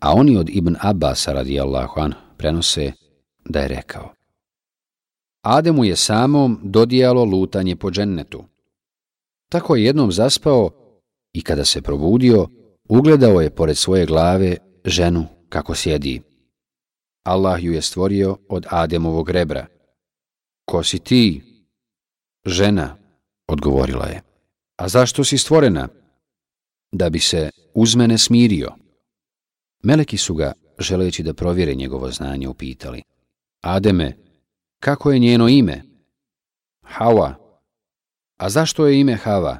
[0.00, 2.92] a oni od Ibn Abbas radijallahu an prenose
[3.44, 4.12] da je rekao
[5.42, 8.44] Ademu je samom dodijalo lutanje po džennetu.
[9.50, 10.70] Tako je jednom zaspao
[11.32, 12.48] i kada se probudio,
[12.88, 16.22] ugledao je pored svoje glave ženu kako sjedi.
[17.26, 19.66] Allah ju je stvorio od Ademovog rebra.
[20.64, 21.42] Ko si ti?
[22.46, 22.96] Žena,
[23.46, 24.22] odgovorila je.
[24.76, 25.88] A zašto si stvorena?
[26.92, 28.70] Da bi se uz mene smirio.
[29.82, 33.02] Meleki su ga, želeći da provjere njegovo znanje, upitali.
[33.60, 34.16] Ademe,
[34.80, 35.82] kako je njeno ime?
[36.82, 37.34] Hawa.
[38.36, 39.58] A zašto je ime Hava?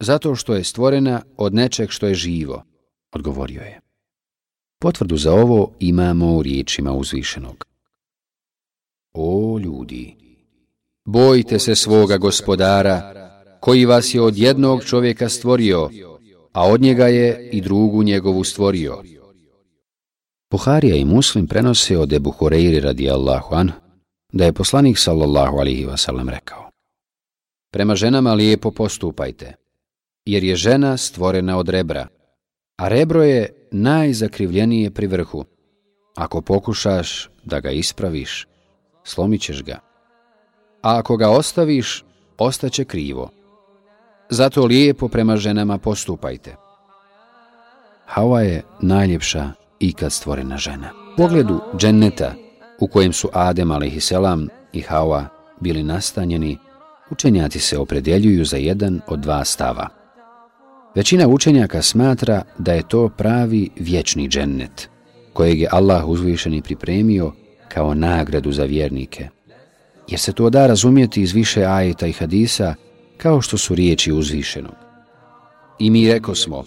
[0.00, 2.64] Zato što je stvorena od nečeg što je živo,
[3.12, 3.83] odgovorio je.
[4.84, 7.64] Potvrdu za ovo imamo u riječima uzvišenog.
[9.14, 10.16] O ljudi,
[11.04, 13.14] bojte se svoga gospodara,
[13.60, 15.90] koji vas je od jednog čovjeka stvorio,
[16.52, 19.02] a od njega je i drugu njegovu stvorio.
[20.50, 23.72] Buharija i Muslim prenose od Ebu Horeiri radijallahu an,
[24.32, 26.70] da je poslanik sallallahu alihi wasallam rekao
[27.72, 29.54] Prema ženama lijepo postupajte,
[30.24, 32.08] jer je žena stvorena od rebra,
[32.76, 35.44] a rebro je najzakrivljenije pri vrhu.
[36.16, 38.46] Ako pokušaš da ga ispraviš,
[39.04, 39.78] slomit ćeš ga.
[40.82, 42.04] A ako ga ostaviš,
[42.38, 43.30] ostaće krivo.
[44.30, 46.56] Zato lijepo prema ženama postupajte.
[48.14, 50.90] Hawa je najljepša ikad stvorena žena.
[51.14, 52.34] U pogledu dženneta,
[52.80, 54.12] u kojem su Adem a.s.
[54.72, 55.24] i Hawa
[55.60, 56.58] bili nastanjeni,
[57.10, 60.03] učenjaci se opredjeljuju za jedan od dva stava.
[60.94, 64.88] Većina učenjaka smatra da je to pravi vječni džennet,
[65.32, 67.32] kojeg je Allah uzvišeni pripremio
[67.68, 69.28] kao nagradu za vjernike.
[70.08, 72.74] Jer se to da razumjeti iz više ajeta i hadisa
[73.16, 74.74] kao što su riječi uzvišenog.
[75.78, 76.64] I mi reko smo,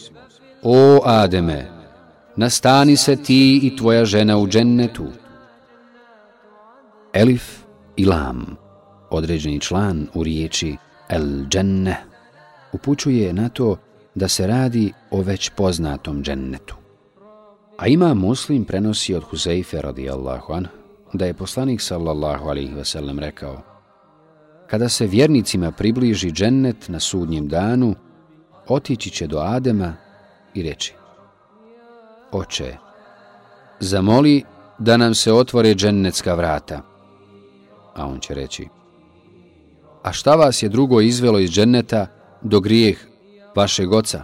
[0.63, 1.65] o Ademe,
[2.35, 5.05] nastani se ti i tvoja žena u džennetu,
[7.13, 7.59] Elif
[7.95, 8.55] i lam,
[9.09, 10.77] određeni član u riječi
[11.09, 11.97] el dženne,
[12.73, 13.77] upućuje na to
[14.17, 16.75] da se radi o već poznatom džennetu.
[17.77, 20.67] A ima muslim prenosi od Huzeife radijallahu an,
[21.13, 23.61] da je poslanik sallallahu alaihi wasallam rekao
[24.67, 27.95] Kada se vjernicima približi džennet na sudnjem danu,
[28.67, 29.93] otići će do Adema
[30.53, 30.93] i reći
[32.31, 32.77] Oče,
[33.79, 34.43] zamoli
[34.79, 36.81] da nam se otvore džennetska vrata.
[37.95, 38.67] A on će reći
[40.03, 42.07] A šta vas je drugo izvelo iz dženneta
[42.41, 43.06] do grijeh
[43.57, 44.23] vašeg oca?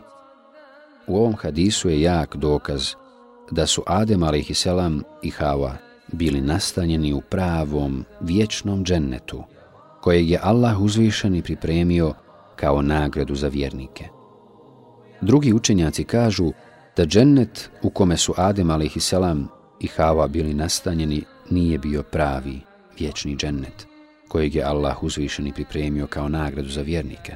[1.08, 2.94] U ovom hadisu je jak dokaz
[3.52, 4.66] da su Adem a.s.
[5.22, 5.78] i Hava
[6.12, 9.44] bili nastanjeni u pravom, vječnom džennetu,
[10.02, 12.14] kojeg je Allah uzvišen i pripremio
[12.56, 14.08] kao nagradu za vjernike.
[15.22, 16.52] Drugi učenjaci kažu
[16.98, 19.14] da džennet u kome su Adem a.s.
[19.80, 22.60] i Hava bili nastanjeni nije bio pravi,
[23.00, 23.88] vječni džennet,
[24.28, 27.36] kojeg je Allah uzvišen i pripremio kao nagradu za vjernike,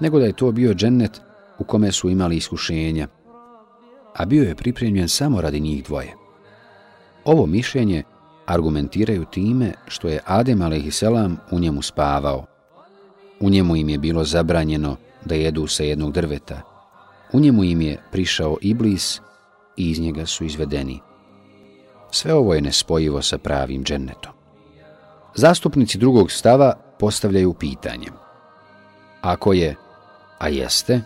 [0.00, 1.20] nego da je to bio džennet
[1.58, 3.08] u kome su imali iskušenja,
[4.14, 6.14] a bio je pripremljen samo radi njih dvoje.
[7.24, 8.02] Ovo mišljenje
[8.46, 11.02] argumentiraju time što je Adem a.s.
[11.50, 12.46] u njemu spavao.
[13.40, 16.60] U njemu im je bilo zabranjeno da jedu sa jednog drveta.
[17.32, 19.20] U njemu im je prišao Iblis
[19.76, 21.00] i iz njega su izvedeni.
[22.10, 24.32] Sve ovo je nespojivo sa pravim džennetom.
[25.34, 28.06] Zastupnici drugog stava postavljaju pitanje.
[29.20, 29.76] Ako je,
[30.40, 31.00] a jeste,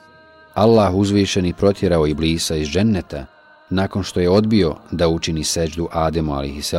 [0.55, 3.27] Allah uzvišeni protjerao Iblisa iz dženneta,
[3.71, 6.75] nakon što je odbio da učini seđdu Ademu a.s.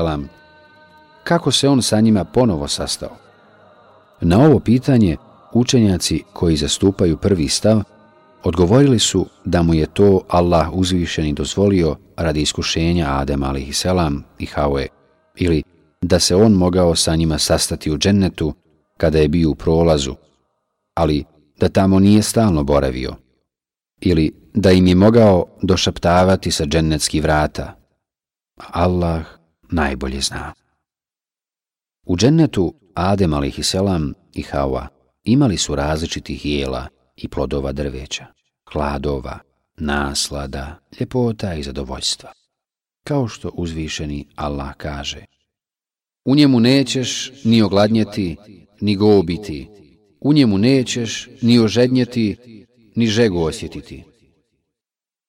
[1.23, 3.17] Kako se on sa njima ponovo sastao?
[4.21, 5.17] Na ovo pitanje
[5.53, 7.81] učenjaci koji zastupaju prvi stav
[8.43, 13.85] odgovorili su da mu je to Allah uzvišeni dozvolio radi iskušenja Adem a.s.
[14.39, 14.87] i Hawe
[15.35, 15.63] ili
[16.01, 18.53] da se on mogao sa njima sastati u džennetu
[18.97, 20.15] kada je bio u prolazu,
[20.93, 21.25] ali
[21.59, 23.15] da tamo nije stalno boravio
[24.01, 27.75] ili da im je mogao došaptavati sa džennetskih vrata.
[28.57, 29.25] Allah
[29.71, 30.53] najbolje zna.
[32.05, 33.75] U džennetu Adem a.s.
[34.33, 34.87] i Hawa
[35.23, 38.25] imali su različitih jela i plodova drveća,
[38.73, 39.39] hladova,
[39.77, 42.31] naslada, ljepota i zadovoljstva.
[43.03, 45.25] Kao što uzvišeni Allah kaže
[46.25, 48.37] U njemu nećeš ni ogladnjeti,
[48.81, 49.69] ni gobiti.
[50.25, 52.37] U njemu nećeš ni ožednjeti,
[52.95, 54.03] ni žegu osjetiti.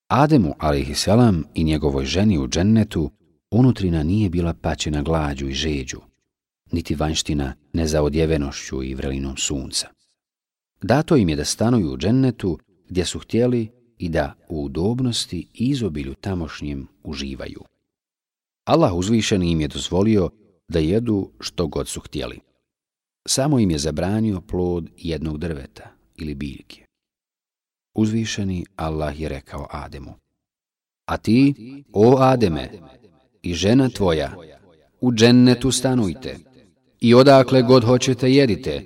[0.08, 1.08] Ademu, a.s.
[1.54, 3.10] i njegovoj ženi u džennetu,
[3.50, 6.00] unutrina nije bila paćena glađu i žeđu,
[6.72, 9.88] niti vanština nezaodjevenošću i vrelinom sunca.
[10.82, 15.64] Dato im je da stanuju u džennetu gdje su htjeli i da u udobnosti i
[15.64, 17.60] izobilju tamošnjem uživaju.
[18.64, 20.30] Allah uzvišen im je dozvolio
[20.68, 22.45] da jedu što god su htjeli.
[23.26, 26.84] Samo im je zabranio plod jednog drveta ili biljke.
[27.94, 30.14] Uzvišeni Allah je rekao Ademu.
[31.06, 31.54] A ti,
[31.92, 32.70] o Ademe,
[33.42, 34.36] i žena tvoja,
[35.00, 36.36] u džennetu stanujte
[37.00, 38.84] i odakle god hoćete jedite,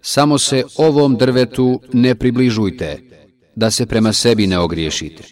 [0.00, 2.98] samo se ovom drvetu ne približujte,
[3.56, 5.22] da se prema sebi ne ogriješite.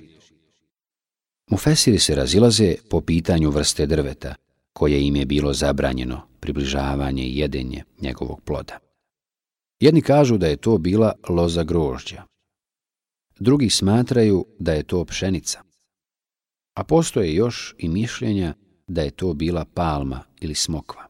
[1.50, 4.34] Mufesiri se razilaze po pitanju vrste drveta,
[4.72, 8.78] koje im je bilo zabranjeno približavanje i jedenje njegovog ploda.
[9.80, 12.22] Jedni kažu da je to bila loza grožđa,
[13.38, 15.62] drugi smatraju da je to pšenica.
[16.74, 18.54] A postoje još i mišljenja
[18.86, 21.06] da je to bila palma ili smokva.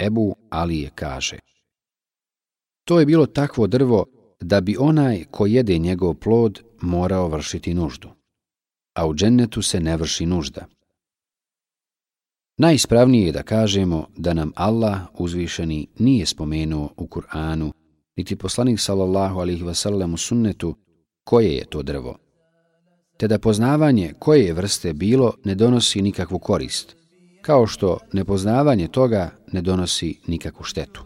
[0.00, 1.38] Ebu Alije kaže
[2.84, 4.06] To je bilo takvo drvo
[4.40, 8.10] da bi onaj ko jede njegov plod morao vršiti nuždu,
[8.94, 10.66] a u džennetu se ne vrši nužda.
[12.56, 17.72] Najispravnije je da kažemo da nam Allah uzvišeni nije spomenuo u Kur'anu,
[18.16, 20.74] niti poslanik sallallahu alihi wasallam u sunnetu,
[21.24, 22.18] koje je to drvo,
[23.16, 26.96] te da poznavanje koje je vrste bilo ne donosi nikakvu korist,
[27.42, 31.04] kao što nepoznavanje toga ne donosi nikakvu štetu.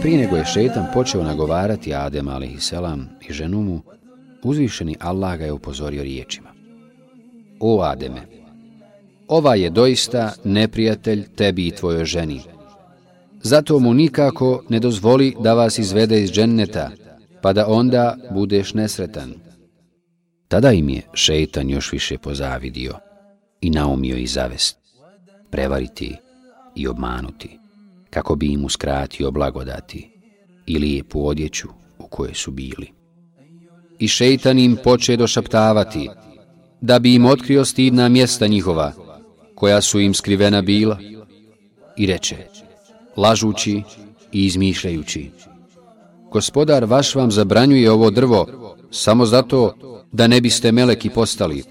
[0.00, 2.72] Prije nego je šetan počeo nagovarati Adem a.s.
[3.28, 3.82] i ženu mu,
[4.42, 6.48] uzvišeni Allah ga je upozorio riječima.
[7.60, 8.35] O Ademe,
[9.28, 12.40] ova je doista neprijatelj tebi i tvojoj ženi.
[13.42, 16.90] Zato mu nikako ne dozvoli da vas izvede iz dženneta,
[17.42, 19.34] pa da onda budeš nesretan.
[20.48, 22.94] Tada im je šeitan još više pozavidio
[23.60, 24.78] i naumio i zavest,
[25.50, 26.16] prevariti
[26.74, 27.58] i obmanuti,
[28.10, 30.10] kako bi im uskratio blagodati
[30.66, 31.68] i lijepu odjeću
[31.98, 32.92] u kojoj su bili.
[33.98, 36.08] I šeitan im poče došaptavati,
[36.80, 38.92] da bi im otkrio stidna mjesta njihova,
[39.56, 40.98] koja su im skrivena bila,
[41.96, 42.36] i reče,
[43.16, 43.82] lažući
[44.32, 45.30] i izmišljajući,
[46.32, 48.46] gospodar vaš vam zabranjuje ovo drvo
[48.90, 49.74] samo zato
[50.12, 51.62] da ne biste meleki postali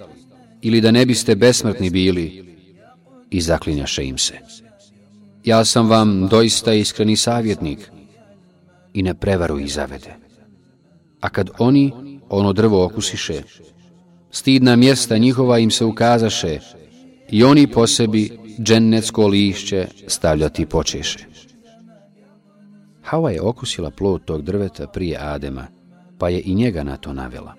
[0.62, 2.56] ili da ne biste besmrtni bili
[3.30, 4.34] i zaklinjaše im se.
[5.44, 7.92] Ja sam vam doista iskreni savjetnik
[8.94, 10.16] i na prevaru ih zavede.
[11.22, 11.92] A kad oni
[12.30, 13.44] ono drvo okusiše,
[14.32, 16.60] stidna mjesta njihova im se ukazaše
[17.30, 21.26] i oni po sebi džennetsko lišće stavljati počeše.
[23.04, 25.68] Hava je okusila plod tog drveta prije Adema,
[26.18, 27.54] pa je i njega na to navela.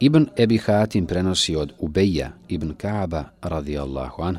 [0.00, 4.36] Ibn Ebi Hatim prenosi od Ubeja ibn Kaaba radijallahu an,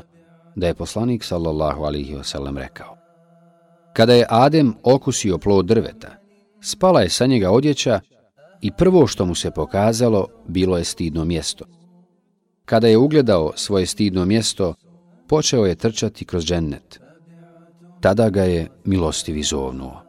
[0.56, 2.96] da je poslanik sallallahu alihi wasallam rekao.
[3.92, 6.08] Kada je Adem okusio plod drveta,
[6.60, 8.00] spala je sa njega odjeća
[8.60, 11.64] i prvo što mu se pokazalo bilo je stidno mjesto.
[12.68, 14.74] Kada je ugledao svoje stidno mjesto,
[15.28, 17.00] počeo je trčati kroz džennet.
[18.00, 20.02] Tada ga je milostivi zovnuo.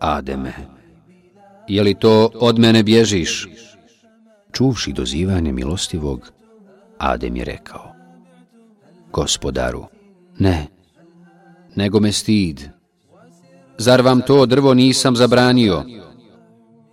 [0.00, 0.52] Ademe,
[1.68, 3.48] je li to od mene bježiš?
[4.52, 6.32] Čuvši dozivanje milostivog,
[6.98, 7.92] Adem je rekao.
[9.12, 9.84] Gospodaru,
[10.38, 10.66] ne,
[11.74, 12.68] nego me stid.
[13.78, 15.82] Zar vam to drvo nisam zabranio?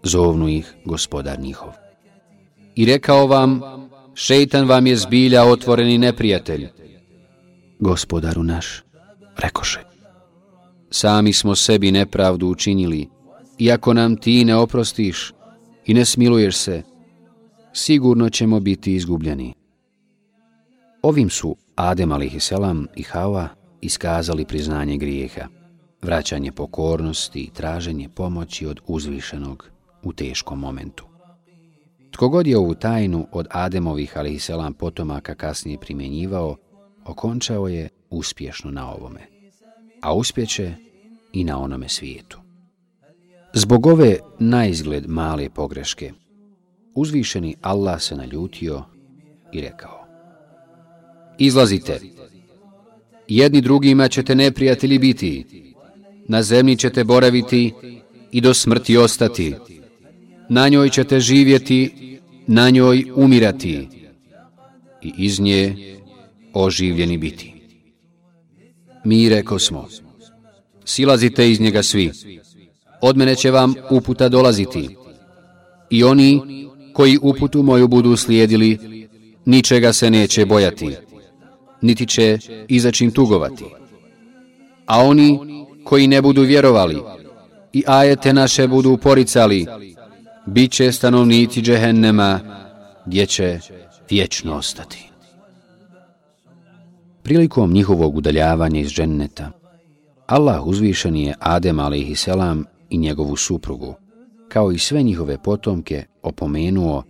[0.04, 1.72] Zovnu ih gospodar njihov.
[2.76, 3.62] I rekao vam,
[4.14, 6.68] šeitan vam je zbilja otvoreni neprijatelj.
[7.80, 8.84] Gospodaru naš,
[9.38, 9.80] rekoše.
[10.90, 13.10] Sami smo sebi nepravdu učinili,
[13.60, 15.34] iako nam ti ne oprostiš
[15.86, 16.84] i ne smiluješ se,
[17.74, 19.54] sigurno ćemo biti izgubljeni.
[21.02, 22.52] Ovim su Adem a.s.
[22.96, 23.48] i Hava
[23.82, 25.48] iskazali priznanje grijeha,
[26.02, 29.70] vraćanje pokornosti i traženje pomoći od uzvišenog
[30.04, 31.11] u teškom momentu.
[32.12, 34.50] Tko god je ovu tajnu od Ademovih a.s.
[34.78, 36.56] potomaka kasnije primjenjivao,
[37.06, 39.22] okončao je uspješno na ovome,
[40.02, 40.74] a uspjeće
[41.34, 42.40] i na onome svijetu.
[43.54, 46.12] Zbog ove naizgled male pogreške,
[46.96, 48.84] uzvišeni Allah se naljutio
[49.54, 50.02] i rekao
[51.38, 52.00] Izlazite,
[53.28, 55.46] jedni drugima ćete neprijatelji biti,
[56.28, 57.74] na zemlji ćete boraviti
[58.32, 59.56] i do smrti ostati,
[60.52, 61.92] na njoj ćete živjeti,
[62.48, 63.88] na njoj umirati
[65.02, 65.76] i iz nje
[66.54, 67.54] oživljeni biti.
[69.06, 69.88] Mi reko smo,
[70.86, 72.12] silazite iz njega svi,
[73.02, 74.90] od mene će vam uputa dolaziti.
[75.90, 76.42] I oni
[76.94, 78.78] koji uputu moju budu slijedili,
[79.46, 80.96] ničega se neće bojati,
[81.82, 82.38] niti će
[82.68, 83.66] izačim tugovati.
[84.86, 85.40] A oni
[85.84, 87.02] koji ne budu vjerovali
[87.74, 89.66] i ajete naše budu poricali,
[90.52, 92.40] bit će stanovnici džehennema,
[93.06, 93.60] gdje će
[94.10, 95.10] vječno ostati.
[97.24, 99.52] Prilikom njihovog udaljavanja iz dženneta,
[100.28, 102.28] Allah uzvišen je Adem a.s
[102.90, 103.96] i njegovu suprugu,
[104.50, 107.04] kao i sve njihove potomke, opomenuo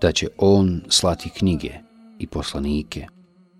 [0.00, 1.72] da će on slati knjige
[2.18, 3.06] i poslanike,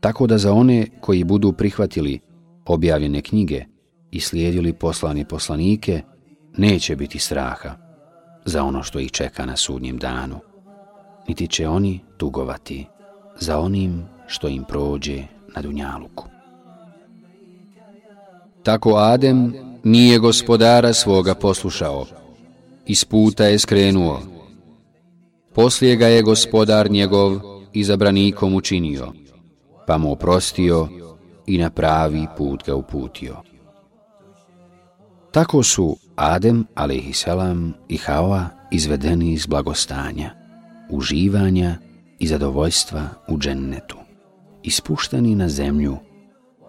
[0.01, 2.21] tako da za one koji budu prihvatili
[2.67, 3.65] objavljene knjige
[4.11, 6.03] i slijedili poslani poslanike,
[6.57, 7.84] neće biti straha
[8.45, 10.41] za ono što ih čeka na sudnjem danu,
[11.29, 12.87] niti će oni tugovati
[13.41, 15.23] za onim što im prođe
[15.57, 16.25] na Dunjaluku.
[18.63, 22.07] Tako Adem nije gospodara svoga poslušao,
[22.87, 24.21] iz puta je skrenuo.
[25.55, 27.41] Poslije ga je gospodar njegov
[27.73, 29.13] izabranikom učinio,
[29.87, 30.89] pa mu oprostio
[31.47, 33.37] i na pravi put ga uputio.
[35.31, 40.35] Tako su Adem, alaihissalam, i Hawa izvedeni iz blagostanja,
[40.91, 41.77] uživanja
[42.19, 43.97] i zadovoljstva u džennetu,
[44.63, 45.97] ispušteni na zemlju,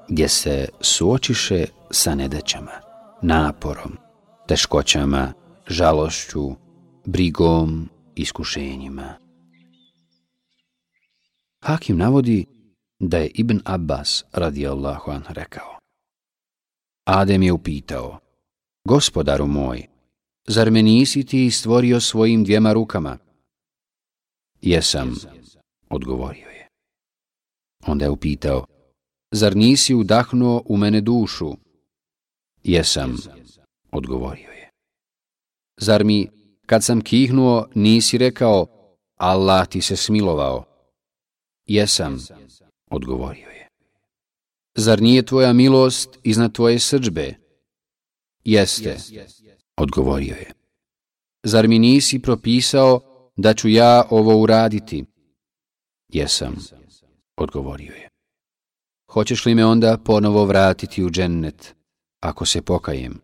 [0.10, 2.72] gdje se suočiše sa nedećama,
[3.22, 3.98] naporom,
[4.48, 5.34] teškoćama,
[5.68, 6.52] žalošću,
[7.06, 9.14] brigom, iskušenjima.
[11.64, 12.46] Hakim navodi
[13.00, 15.80] da je Ibn Abbas radijallahu an rekao.
[17.06, 18.20] Adem je upitao,
[18.86, 19.88] gospodaru moj,
[20.48, 23.18] zar me nisi ti stvorio svojim dvijema rukama?
[24.62, 25.16] Jesam,
[25.90, 26.68] odgovorio je.
[27.88, 28.66] Onda je upitao,
[29.32, 31.58] zar nisi udahnuo u mene dušu?
[32.64, 33.18] Jesam,
[33.92, 34.70] odgovorio je.
[35.78, 36.30] Zar mi,
[36.66, 38.68] kad sam kihnuo, nisi rekao,
[39.18, 40.64] Allah ti se smilovao?
[41.66, 42.18] Jesam,
[42.90, 43.68] odgovorio je.
[44.76, 47.45] Zar nije tvoja milost iznad tvoje srđbe?
[48.46, 48.98] Jeste,
[49.78, 50.52] odgovorio je.
[51.44, 53.02] Zar mi nisi propisao
[53.36, 55.06] da ću ja ovo uraditi?
[56.14, 56.56] Jesam,
[57.38, 58.10] odgovorio je.
[59.12, 61.76] Hoćeš li me onda ponovo vratiti u džennet,
[62.22, 63.22] ako se pokajem?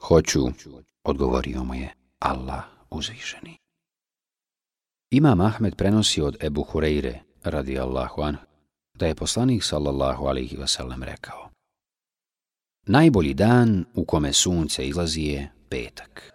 [0.00, 0.40] Hoću,
[1.04, 3.56] odgovorio mu je Allah uzvišeni.
[5.10, 8.42] Imam Ahmed prenosi od Ebu Hureyre, radi Allahu anhu,
[8.94, 11.53] da je poslanik sallallahu alaihi wasallam rekao
[12.86, 16.32] Najbolji dan u kome sunce izlazi je petak.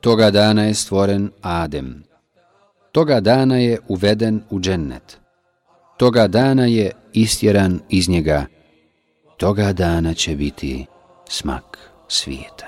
[0.00, 2.04] Toga dana je stvoren Adem.
[2.92, 5.18] Toga dana je uveden u džennet.
[5.96, 8.46] Toga dana je istjeran iz njega.
[9.36, 10.86] Toga dana će biti
[11.28, 11.78] smak
[12.08, 12.66] svijeta.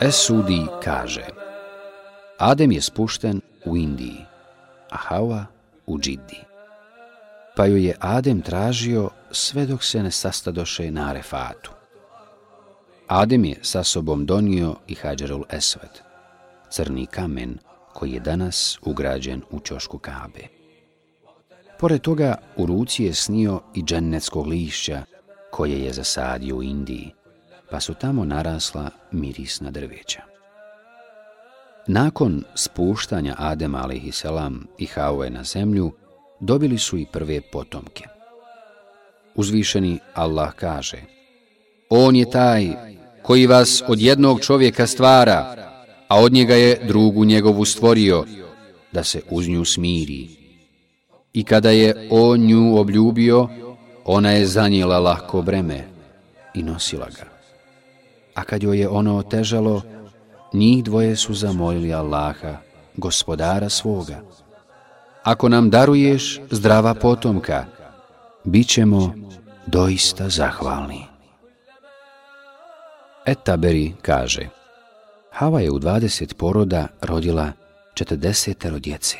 [0.00, 1.26] Esudi kaže
[2.38, 4.24] Adem je spušten u Indiji,
[4.90, 5.44] a Hawa
[5.86, 6.51] u Džiddi.
[7.56, 11.70] Pa ju je Adem tražio sve dok se ne sastadoše na Arefatu.
[13.06, 16.00] Adem je sa sobom donio i Hadžarul Esved,
[16.70, 17.58] crni kamen
[17.92, 20.46] koji je danas ugrađen u čošku Kabe.
[21.78, 25.02] Pored toga, u ruci je snio i džennetskog lišća
[25.50, 27.14] koje je zasadio u Indiji,
[27.70, 30.22] pa su tamo narasla mirisna drveća.
[31.86, 34.24] Nakon spuštanja Adema a.s.
[34.78, 35.92] i Haue na zemlju,
[36.42, 38.04] dobili su i prve potomke.
[39.34, 40.98] Uzvišeni Allah kaže
[41.88, 42.68] On je taj
[43.22, 45.56] koji vas od jednog čovjeka stvara,
[46.08, 48.24] a od njega je drugu njegovu stvorio,
[48.92, 50.28] da se uz nju smiri.
[51.32, 53.48] I kada je on nju obljubio,
[54.04, 55.84] ona je zanijela lahko breme
[56.54, 57.24] i nosila ga.
[58.34, 59.82] A kad joj je ono otežalo,
[60.52, 62.56] njih dvoje su zamolili Allaha,
[62.96, 64.31] gospodara svoga.
[65.22, 67.64] Ako nam daruješ zdrava potomka,
[68.44, 69.14] bit ćemo
[69.66, 71.06] doista zahvalni.
[73.26, 74.48] Etaberi kaže,
[75.30, 77.52] Hava je u 20 poroda rodila
[77.94, 79.16] 40 djece.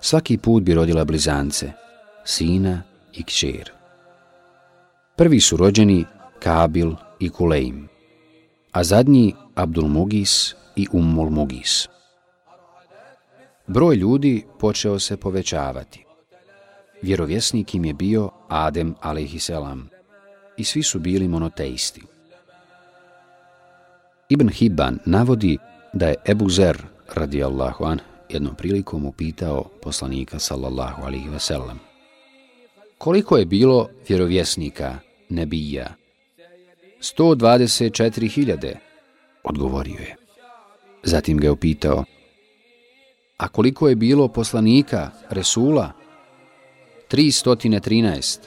[0.00, 1.72] Svaki put bi rodila blizance,
[2.24, 3.72] sina i kćer.
[5.16, 6.04] Prvi su rođeni
[6.38, 7.88] Kabil i Kuleim,
[8.72, 11.88] a zadnji Abdul Mugis i Ummul Mugis.
[13.66, 16.04] Broj ljudi počeo se povećavati.
[17.02, 19.50] Vjerovjesnik im je bio Adem a.s.
[20.56, 22.02] i svi su bili monoteisti.
[24.28, 25.58] Ibn Hibban navodi
[25.92, 26.82] da je Ebu Zer,
[27.14, 27.98] radijallahu an,
[28.28, 31.76] jednom prilikom upitao poslanika, sallallahu alihi wasallam,
[32.98, 34.98] koliko je bilo vjerovjesnika,
[35.28, 35.94] nebija?
[37.00, 38.74] 124.000,
[39.44, 40.16] odgovorio je.
[41.02, 42.04] Zatim ga je upitao,
[43.36, 45.92] a koliko je bilo poslanika, Resula?
[47.10, 48.38] 313.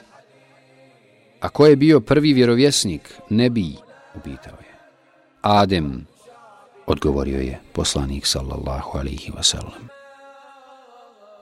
[1.40, 3.72] A ko je bio prvi vjerovjesnik, nebij?
[4.16, 4.74] Upitao je.
[5.42, 6.06] Adem,
[6.86, 9.88] odgovorio je poslanik sallallahu alaihi wasallam.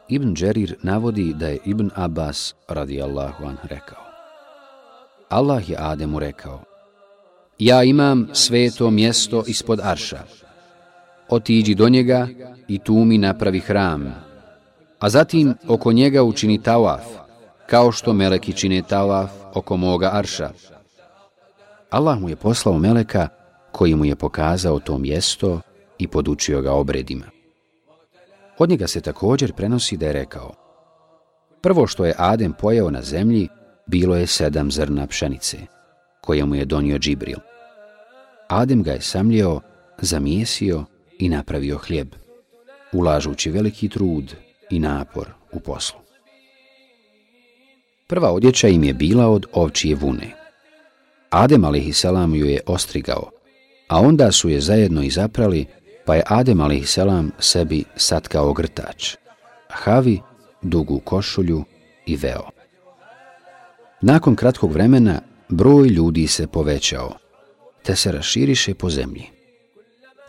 [0.09, 4.05] Ibn Đerir navodi da je Ibn Abbas radijallahu an rekao.
[5.28, 6.62] Allah je Ademu rekao,
[7.59, 10.47] ja imam sveto mjesto ispod Arša.
[11.29, 12.29] Otiđi do njega
[12.68, 14.14] i tu mi napravi hram,
[14.99, 17.01] a zatim oko njega učini tawaf,
[17.66, 20.51] kao što meleki čine tawaf oko moga Arša.
[21.91, 23.29] Allah mu je poslao meleka
[23.72, 25.61] koji mu je pokazao to mjesto
[25.99, 27.24] i podučio ga obredima.
[28.59, 30.55] Od njega se također prenosi da je rekao
[31.61, 33.49] Prvo što je Adem pojeo na zemlji,
[33.87, 35.59] bilo je sedam zrna pšenice,
[36.20, 37.39] koje mu je donio Džibril.
[38.49, 39.61] Adem ga je samljeo,
[39.99, 40.85] zamijesio
[41.18, 42.08] i napravio hljeb,
[42.92, 44.34] ulažući veliki trud
[44.70, 46.00] i napor u poslu.
[48.06, 50.34] Prva odjeća im je bila od ovčije vune.
[51.30, 52.04] Adem a.s.
[52.34, 53.30] ju je ostrigao,
[53.88, 55.66] a onda su je zajedno izaprali,
[56.04, 56.98] pa je Adem a.s.
[57.38, 59.16] sebi satkao grtač,
[59.68, 60.20] havi,
[60.62, 61.64] dugu košulju
[62.06, 62.50] i veo.
[64.00, 67.12] Nakon kratkog vremena broj ljudi se povećao,
[67.82, 69.38] te se raširiše po zemlji.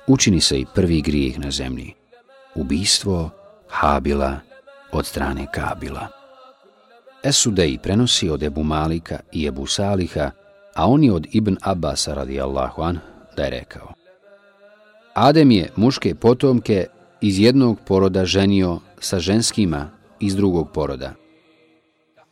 [0.09, 1.93] Učini se i prvi grijeh na zemlji,
[2.55, 3.29] ubistvo
[3.67, 4.39] Habila
[4.91, 6.07] od strane Kabila.
[7.23, 10.31] Esudej prenosi od Ebu Malika i Ebu Saliha,
[10.75, 12.99] a oni od Ibn Abbasa radijallahu an,
[13.37, 13.93] da je rekao.
[15.13, 16.85] Adem je muške potomke
[17.21, 19.89] iz jednog poroda ženio sa ženskima
[20.19, 21.13] iz drugog poroda.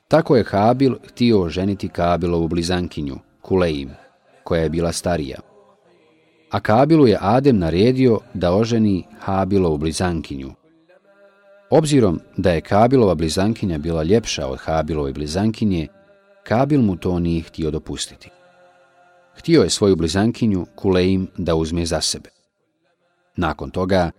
[0.08, 3.92] Tako je Habil htio ženiti Kabilovu blizankinju, Kuleim,
[4.44, 5.40] koja je bila starija.
[6.52, 10.52] A Kabilu je Adem naredio da oženi Habilovu blizankinju.
[11.70, 15.88] Obzirom da je Kabilova blizankinja bila ljepša od Habilove blizankinje,
[16.44, 18.30] Kabil mu to nije htio dopustiti.
[19.36, 22.30] Htio je svoju blizankinju Kuleim da uzme za sebe.
[23.36, 24.12] Nakon toga,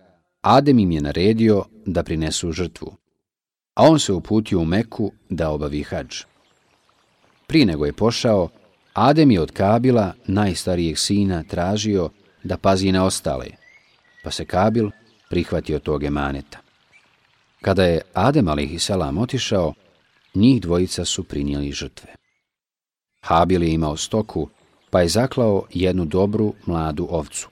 [0.42, 2.96] Adem im je naredio da prinesu žrtvu,
[3.74, 6.22] a on se uputio u Meku da obavi hađ.
[7.46, 8.48] Prije nego je pošao,
[8.94, 12.10] Adem je od Kabila, najstarijeg sina, tražio
[12.44, 13.46] da pazi na ostale,
[14.24, 14.90] pa se Kabil
[15.30, 16.58] prihvatio tog emaneta.
[17.60, 18.90] Kada je Adem a.s.
[19.20, 19.74] otišao,
[20.34, 22.14] njih dvojica su prinijeli žrtve.
[23.20, 24.48] Habil je imao stoku,
[24.90, 27.48] pa je zaklao jednu dobru mladu ovcu.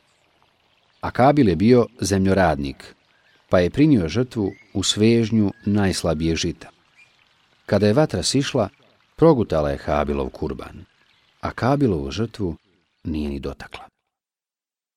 [1.01, 2.95] A Kabil je bio zemljoradnik,
[3.49, 6.68] pa je prinio žrtvu u svežnju najslabije žita.
[7.66, 8.68] Kada je vatra sišla,
[9.16, 10.84] progutala je Habilov kurban,
[11.41, 12.57] a Kabilovu žrtvu
[13.05, 13.84] nije ni dotakla.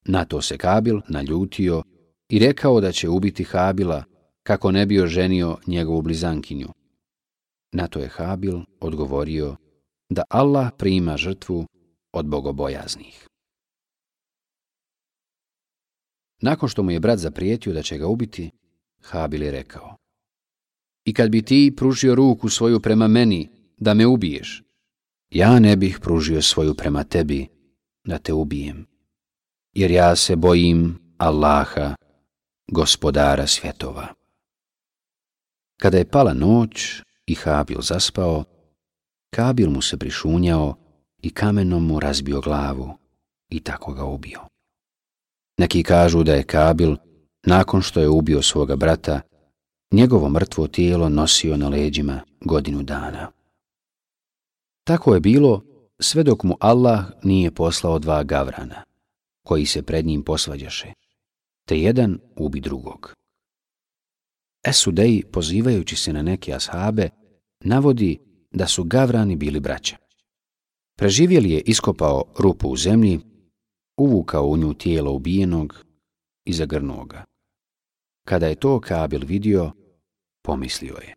[0.06, 1.84] Na to se Kabil naljutio
[2.30, 4.04] i rekao da će ubiti Habila
[4.44, 6.68] kako ne bi oženio njegovu blizankinju.
[7.72, 9.56] Na to je Habil odgovorio
[10.10, 11.66] da Allah prima žrtvu
[12.14, 13.28] od bogobojaznih.
[16.42, 18.52] Nakon što mu je brat zaprijetio da će ga ubiti,
[19.02, 19.96] Habil je rekao
[21.06, 24.64] I kad bi ti pružio ruku svoju prema meni da me ubiješ,
[25.30, 27.48] ja ne bih pružio svoju prema tebi
[28.04, 28.86] da te ubijem,
[29.74, 31.96] jer ja se bojim Allaha,
[32.72, 34.08] gospodara svjetova.
[35.82, 38.44] Kada je pala noć i Habil zaspao,
[39.30, 40.76] Kabil mu se prišunjao
[41.22, 42.98] i kamenom mu razbio glavu
[43.50, 44.40] i tako ga ubio.
[45.58, 46.96] Neki kažu da je Kabil,
[47.44, 49.22] nakon što je ubio svoga brata,
[49.92, 53.32] njegovo mrtvo tijelo nosio na leđima godinu dana.
[54.84, 55.62] Tako je bilo
[56.00, 58.84] sve dok mu Allah nije poslao dva gavrana,
[59.50, 60.94] koji se pred njim posvađaše,
[61.68, 63.14] te jedan ubi drugog.
[64.64, 67.10] Esudej, pozivajući se na neke ashabe,
[67.60, 68.20] navodi
[68.52, 69.98] da su gavrani bili braća.
[70.98, 73.20] Preživjeli je iskopao rupu u zemlji,
[73.98, 75.86] uvukao u nju tijelo ubijenog
[76.46, 77.24] i zagrnuo ga.
[78.28, 79.72] Kada je to Kabil vidio,
[80.44, 81.16] pomislio je.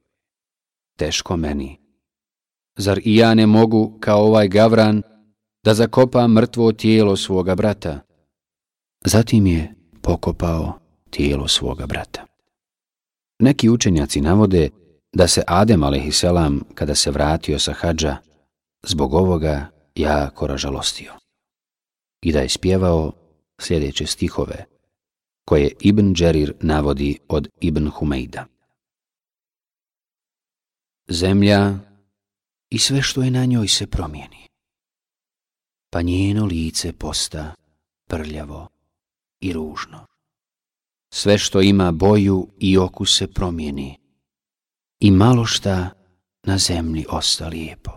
[0.98, 1.80] Teško meni.
[2.76, 5.02] Zar i ja ne mogu, kao ovaj gavran,
[5.64, 8.11] da zakopam mrtvo tijelo svoga brata?
[9.04, 10.78] Zatim je pokopao
[11.10, 12.26] tijelo svoga brata.
[13.38, 14.70] Neki učenjaci navode
[15.12, 16.24] da se Adem a.s.
[16.74, 18.16] kada se vratio sa hađa,
[18.82, 21.12] zbog ovoga jako ražalostio.
[22.22, 23.12] I da je spjevao
[23.60, 24.64] sljedeće stihove,
[25.44, 28.46] koje Ibn Đerir navodi od Ibn Humejda.
[31.08, 31.78] Zemlja
[32.70, 34.46] i sve što je na njoj se promijeni,
[35.90, 37.54] pa njeno lice posta
[38.08, 38.71] prljavo
[39.42, 40.06] i ružno.
[41.14, 43.98] Sve što ima boju i oku se promijeni
[45.00, 45.90] i malo šta
[46.42, 47.90] na zemlji osta lijepo.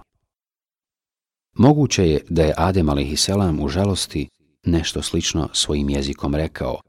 [1.54, 3.30] Moguće je da je Adem a.s.
[3.62, 4.30] u žalosti
[4.64, 6.80] nešto slično svojim jezikom rekao,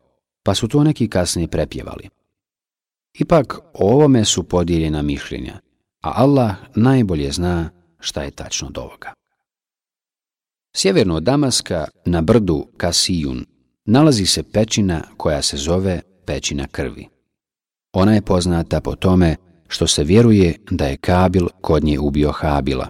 [0.42, 2.08] pa su to neki kasnije prepjevali.
[3.18, 5.60] Ipak o ovome su podijeljena mišljenja,
[6.02, 9.12] a Allah najbolje zna šta je tačno do ovoga.
[10.76, 13.46] Sjeverno od Damaska, na brdu Kasijun,
[13.86, 17.08] nalazi se pećina koja se zove pećina krvi.
[17.92, 19.36] Ona je poznata po tome
[19.68, 22.88] što se vjeruje da je Kabil kod nje ubio Habila.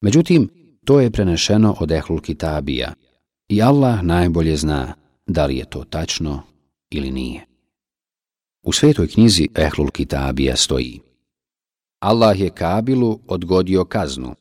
[0.00, 0.48] Međutim,
[0.84, 2.92] to je prenešeno od Ehlul Kitabija
[3.48, 4.94] i Allah najbolje zna
[5.26, 6.42] da li je to tačno
[6.90, 7.46] ili nije.
[8.62, 11.00] U svetoj knjizi Ehlul Kitabija stoji
[12.00, 14.34] Allah je Kabilu odgodio kaznu.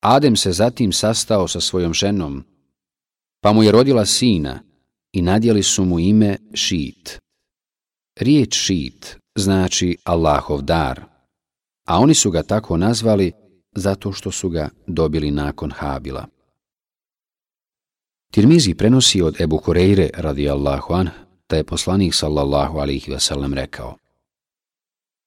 [0.00, 2.44] Adem se zatim sastao sa svojom ženom,
[3.42, 4.62] pa mu je rodila sina
[5.12, 7.18] i nadjeli su mu ime Šit.
[8.20, 11.04] Riječ Šit znači Allahov dar,
[11.86, 13.32] a oni su ga tako nazvali
[13.76, 16.26] zato što su ga dobili nakon Habila.
[18.32, 21.08] Tirmizi prenosi od Ebu Kureyre radijallahu an,
[21.48, 23.96] da je poslanik sallallahu alihi wasallam rekao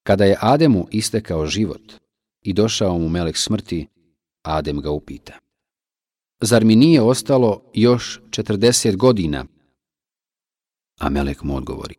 [0.03, 1.93] Kada je Ademu istekao život
[2.41, 3.88] i došao mu melek smrti,
[4.43, 5.45] Adem ga upita.
[6.46, 9.46] Zar mi nije ostalo još četrdeset godina?
[11.00, 11.96] A melek mu odgovori.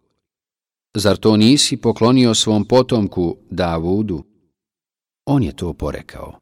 [0.94, 4.24] Zar to nisi poklonio svom potomku Davudu?
[5.24, 6.40] On je to porekao,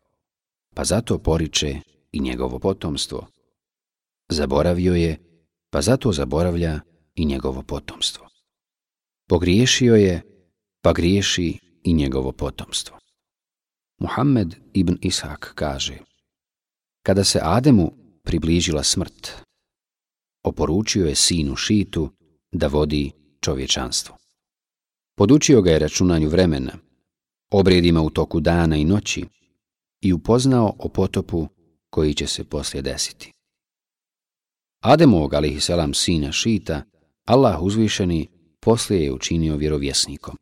[0.75, 1.81] pa zato poriče
[2.13, 3.27] i njegovo potomstvo.
[4.29, 5.19] Zaboravio je,
[5.71, 6.81] pa zato zaboravlja
[7.15, 8.29] i njegovo potomstvo.
[9.29, 10.23] Pogriješio je,
[10.83, 12.99] pa griješi i njegovo potomstvo.
[13.99, 15.99] Muhammed ibn Ishak kaže,
[17.07, 17.93] kada se Ademu
[18.23, 19.31] približila smrt,
[20.43, 22.11] oporučio je sinu Šitu
[22.53, 24.17] da vodi čovječanstvo.
[25.17, 26.73] Podučio ga je računanju vremena,
[27.51, 29.25] obredima u toku dana i noći
[30.01, 31.49] i upoznao o potopu
[31.91, 33.33] koji će se poslije desiti.
[34.81, 36.83] Ademovog, alihisalam, sina Šita,
[37.25, 38.29] Allah uzvišeni
[38.61, 40.37] poslije je učinio vjerovjesnikom.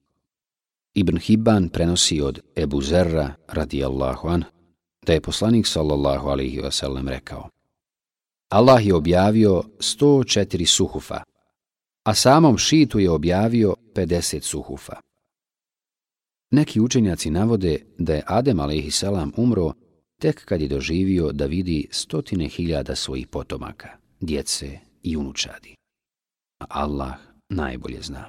[0.95, 4.45] Ibn Hibban prenosi od Ebu Zerra, radijallahu an,
[5.07, 7.48] da je poslanik sallallahu alaihi wasallam rekao
[8.53, 11.22] Allah je objavio 104 suhufa,
[12.05, 15.00] a samom šitu je objavio 50 suhufa.
[16.50, 19.05] Neki učenjaci navode da je Adem a.s.
[19.36, 19.72] umro
[20.20, 23.88] tek kad je doživio da vidi stotine hiljada svojih potomaka,
[24.20, 25.74] djece i unučadi.
[26.61, 27.14] A Allah
[27.48, 28.28] najbolje zna.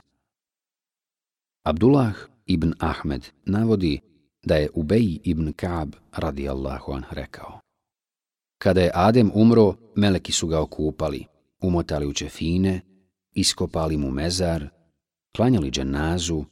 [1.65, 2.13] Abdullah
[2.45, 3.99] ibn Ahmed navodi
[4.43, 7.59] da je Ubej ibn Kaab radijallahu anh rekao.
[8.57, 11.25] Kada je Adem umro, meleki su ga okupali,
[11.61, 12.81] umotali u čefine,
[13.33, 14.69] iskopali mu mezar,
[15.35, 16.45] klanjali dženazu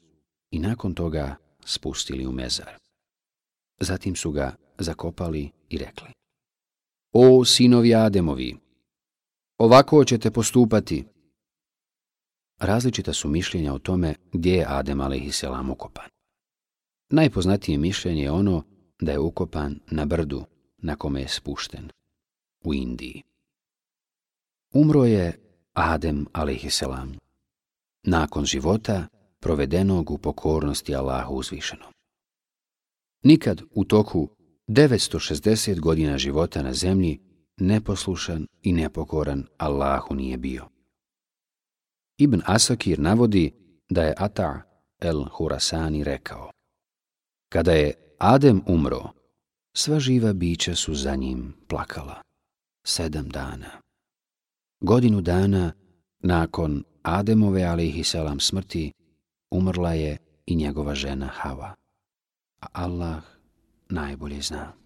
[0.51, 1.35] i nakon toga
[1.65, 2.77] spustili u mezar.
[3.79, 6.09] Zatim su ga zakopali i rekli.
[7.13, 8.55] O sinovi Ademovi,
[9.57, 11.05] ovako ćete postupati.
[12.59, 15.43] Različita su mišljenja o tome gdje je Adem a.s.
[15.71, 16.20] ukopan.
[17.11, 18.63] Najpoznatije mišljenje je ono
[19.01, 20.43] da je ukopan na brdu
[20.77, 21.89] na kome je spušten,
[22.63, 23.23] u Indiji.
[24.73, 25.39] Umro je
[25.73, 26.83] Adem a.s.
[28.03, 29.07] nakon života
[29.39, 31.93] provedenog u pokornosti Allahu uzvišenom.
[33.23, 34.29] Nikad u toku
[34.67, 37.19] 960 godina života na zemlji
[37.57, 40.67] neposlušan i nepokoran Allahu nije bio.
[42.17, 43.53] Ibn Asakir navodi
[43.89, 44.61] da je Ata
[44.99, 46.51] el Hurasani rekao
[47.51, 49.09] Kada je Adem umro,
[49.73, 52.21] sva živa bića su za njim plakala.
[52.83, 53.71] Sedam dana.
[54.81, 55.71] Godinu dana
[56.19, 58.91] nakon Ademove alaihissalam smrti
[59.51, 61.75] umrla je i njegova žena Hava.
[62.59, 63.23] A Allah
[63.89, 64.80] najbolje zna.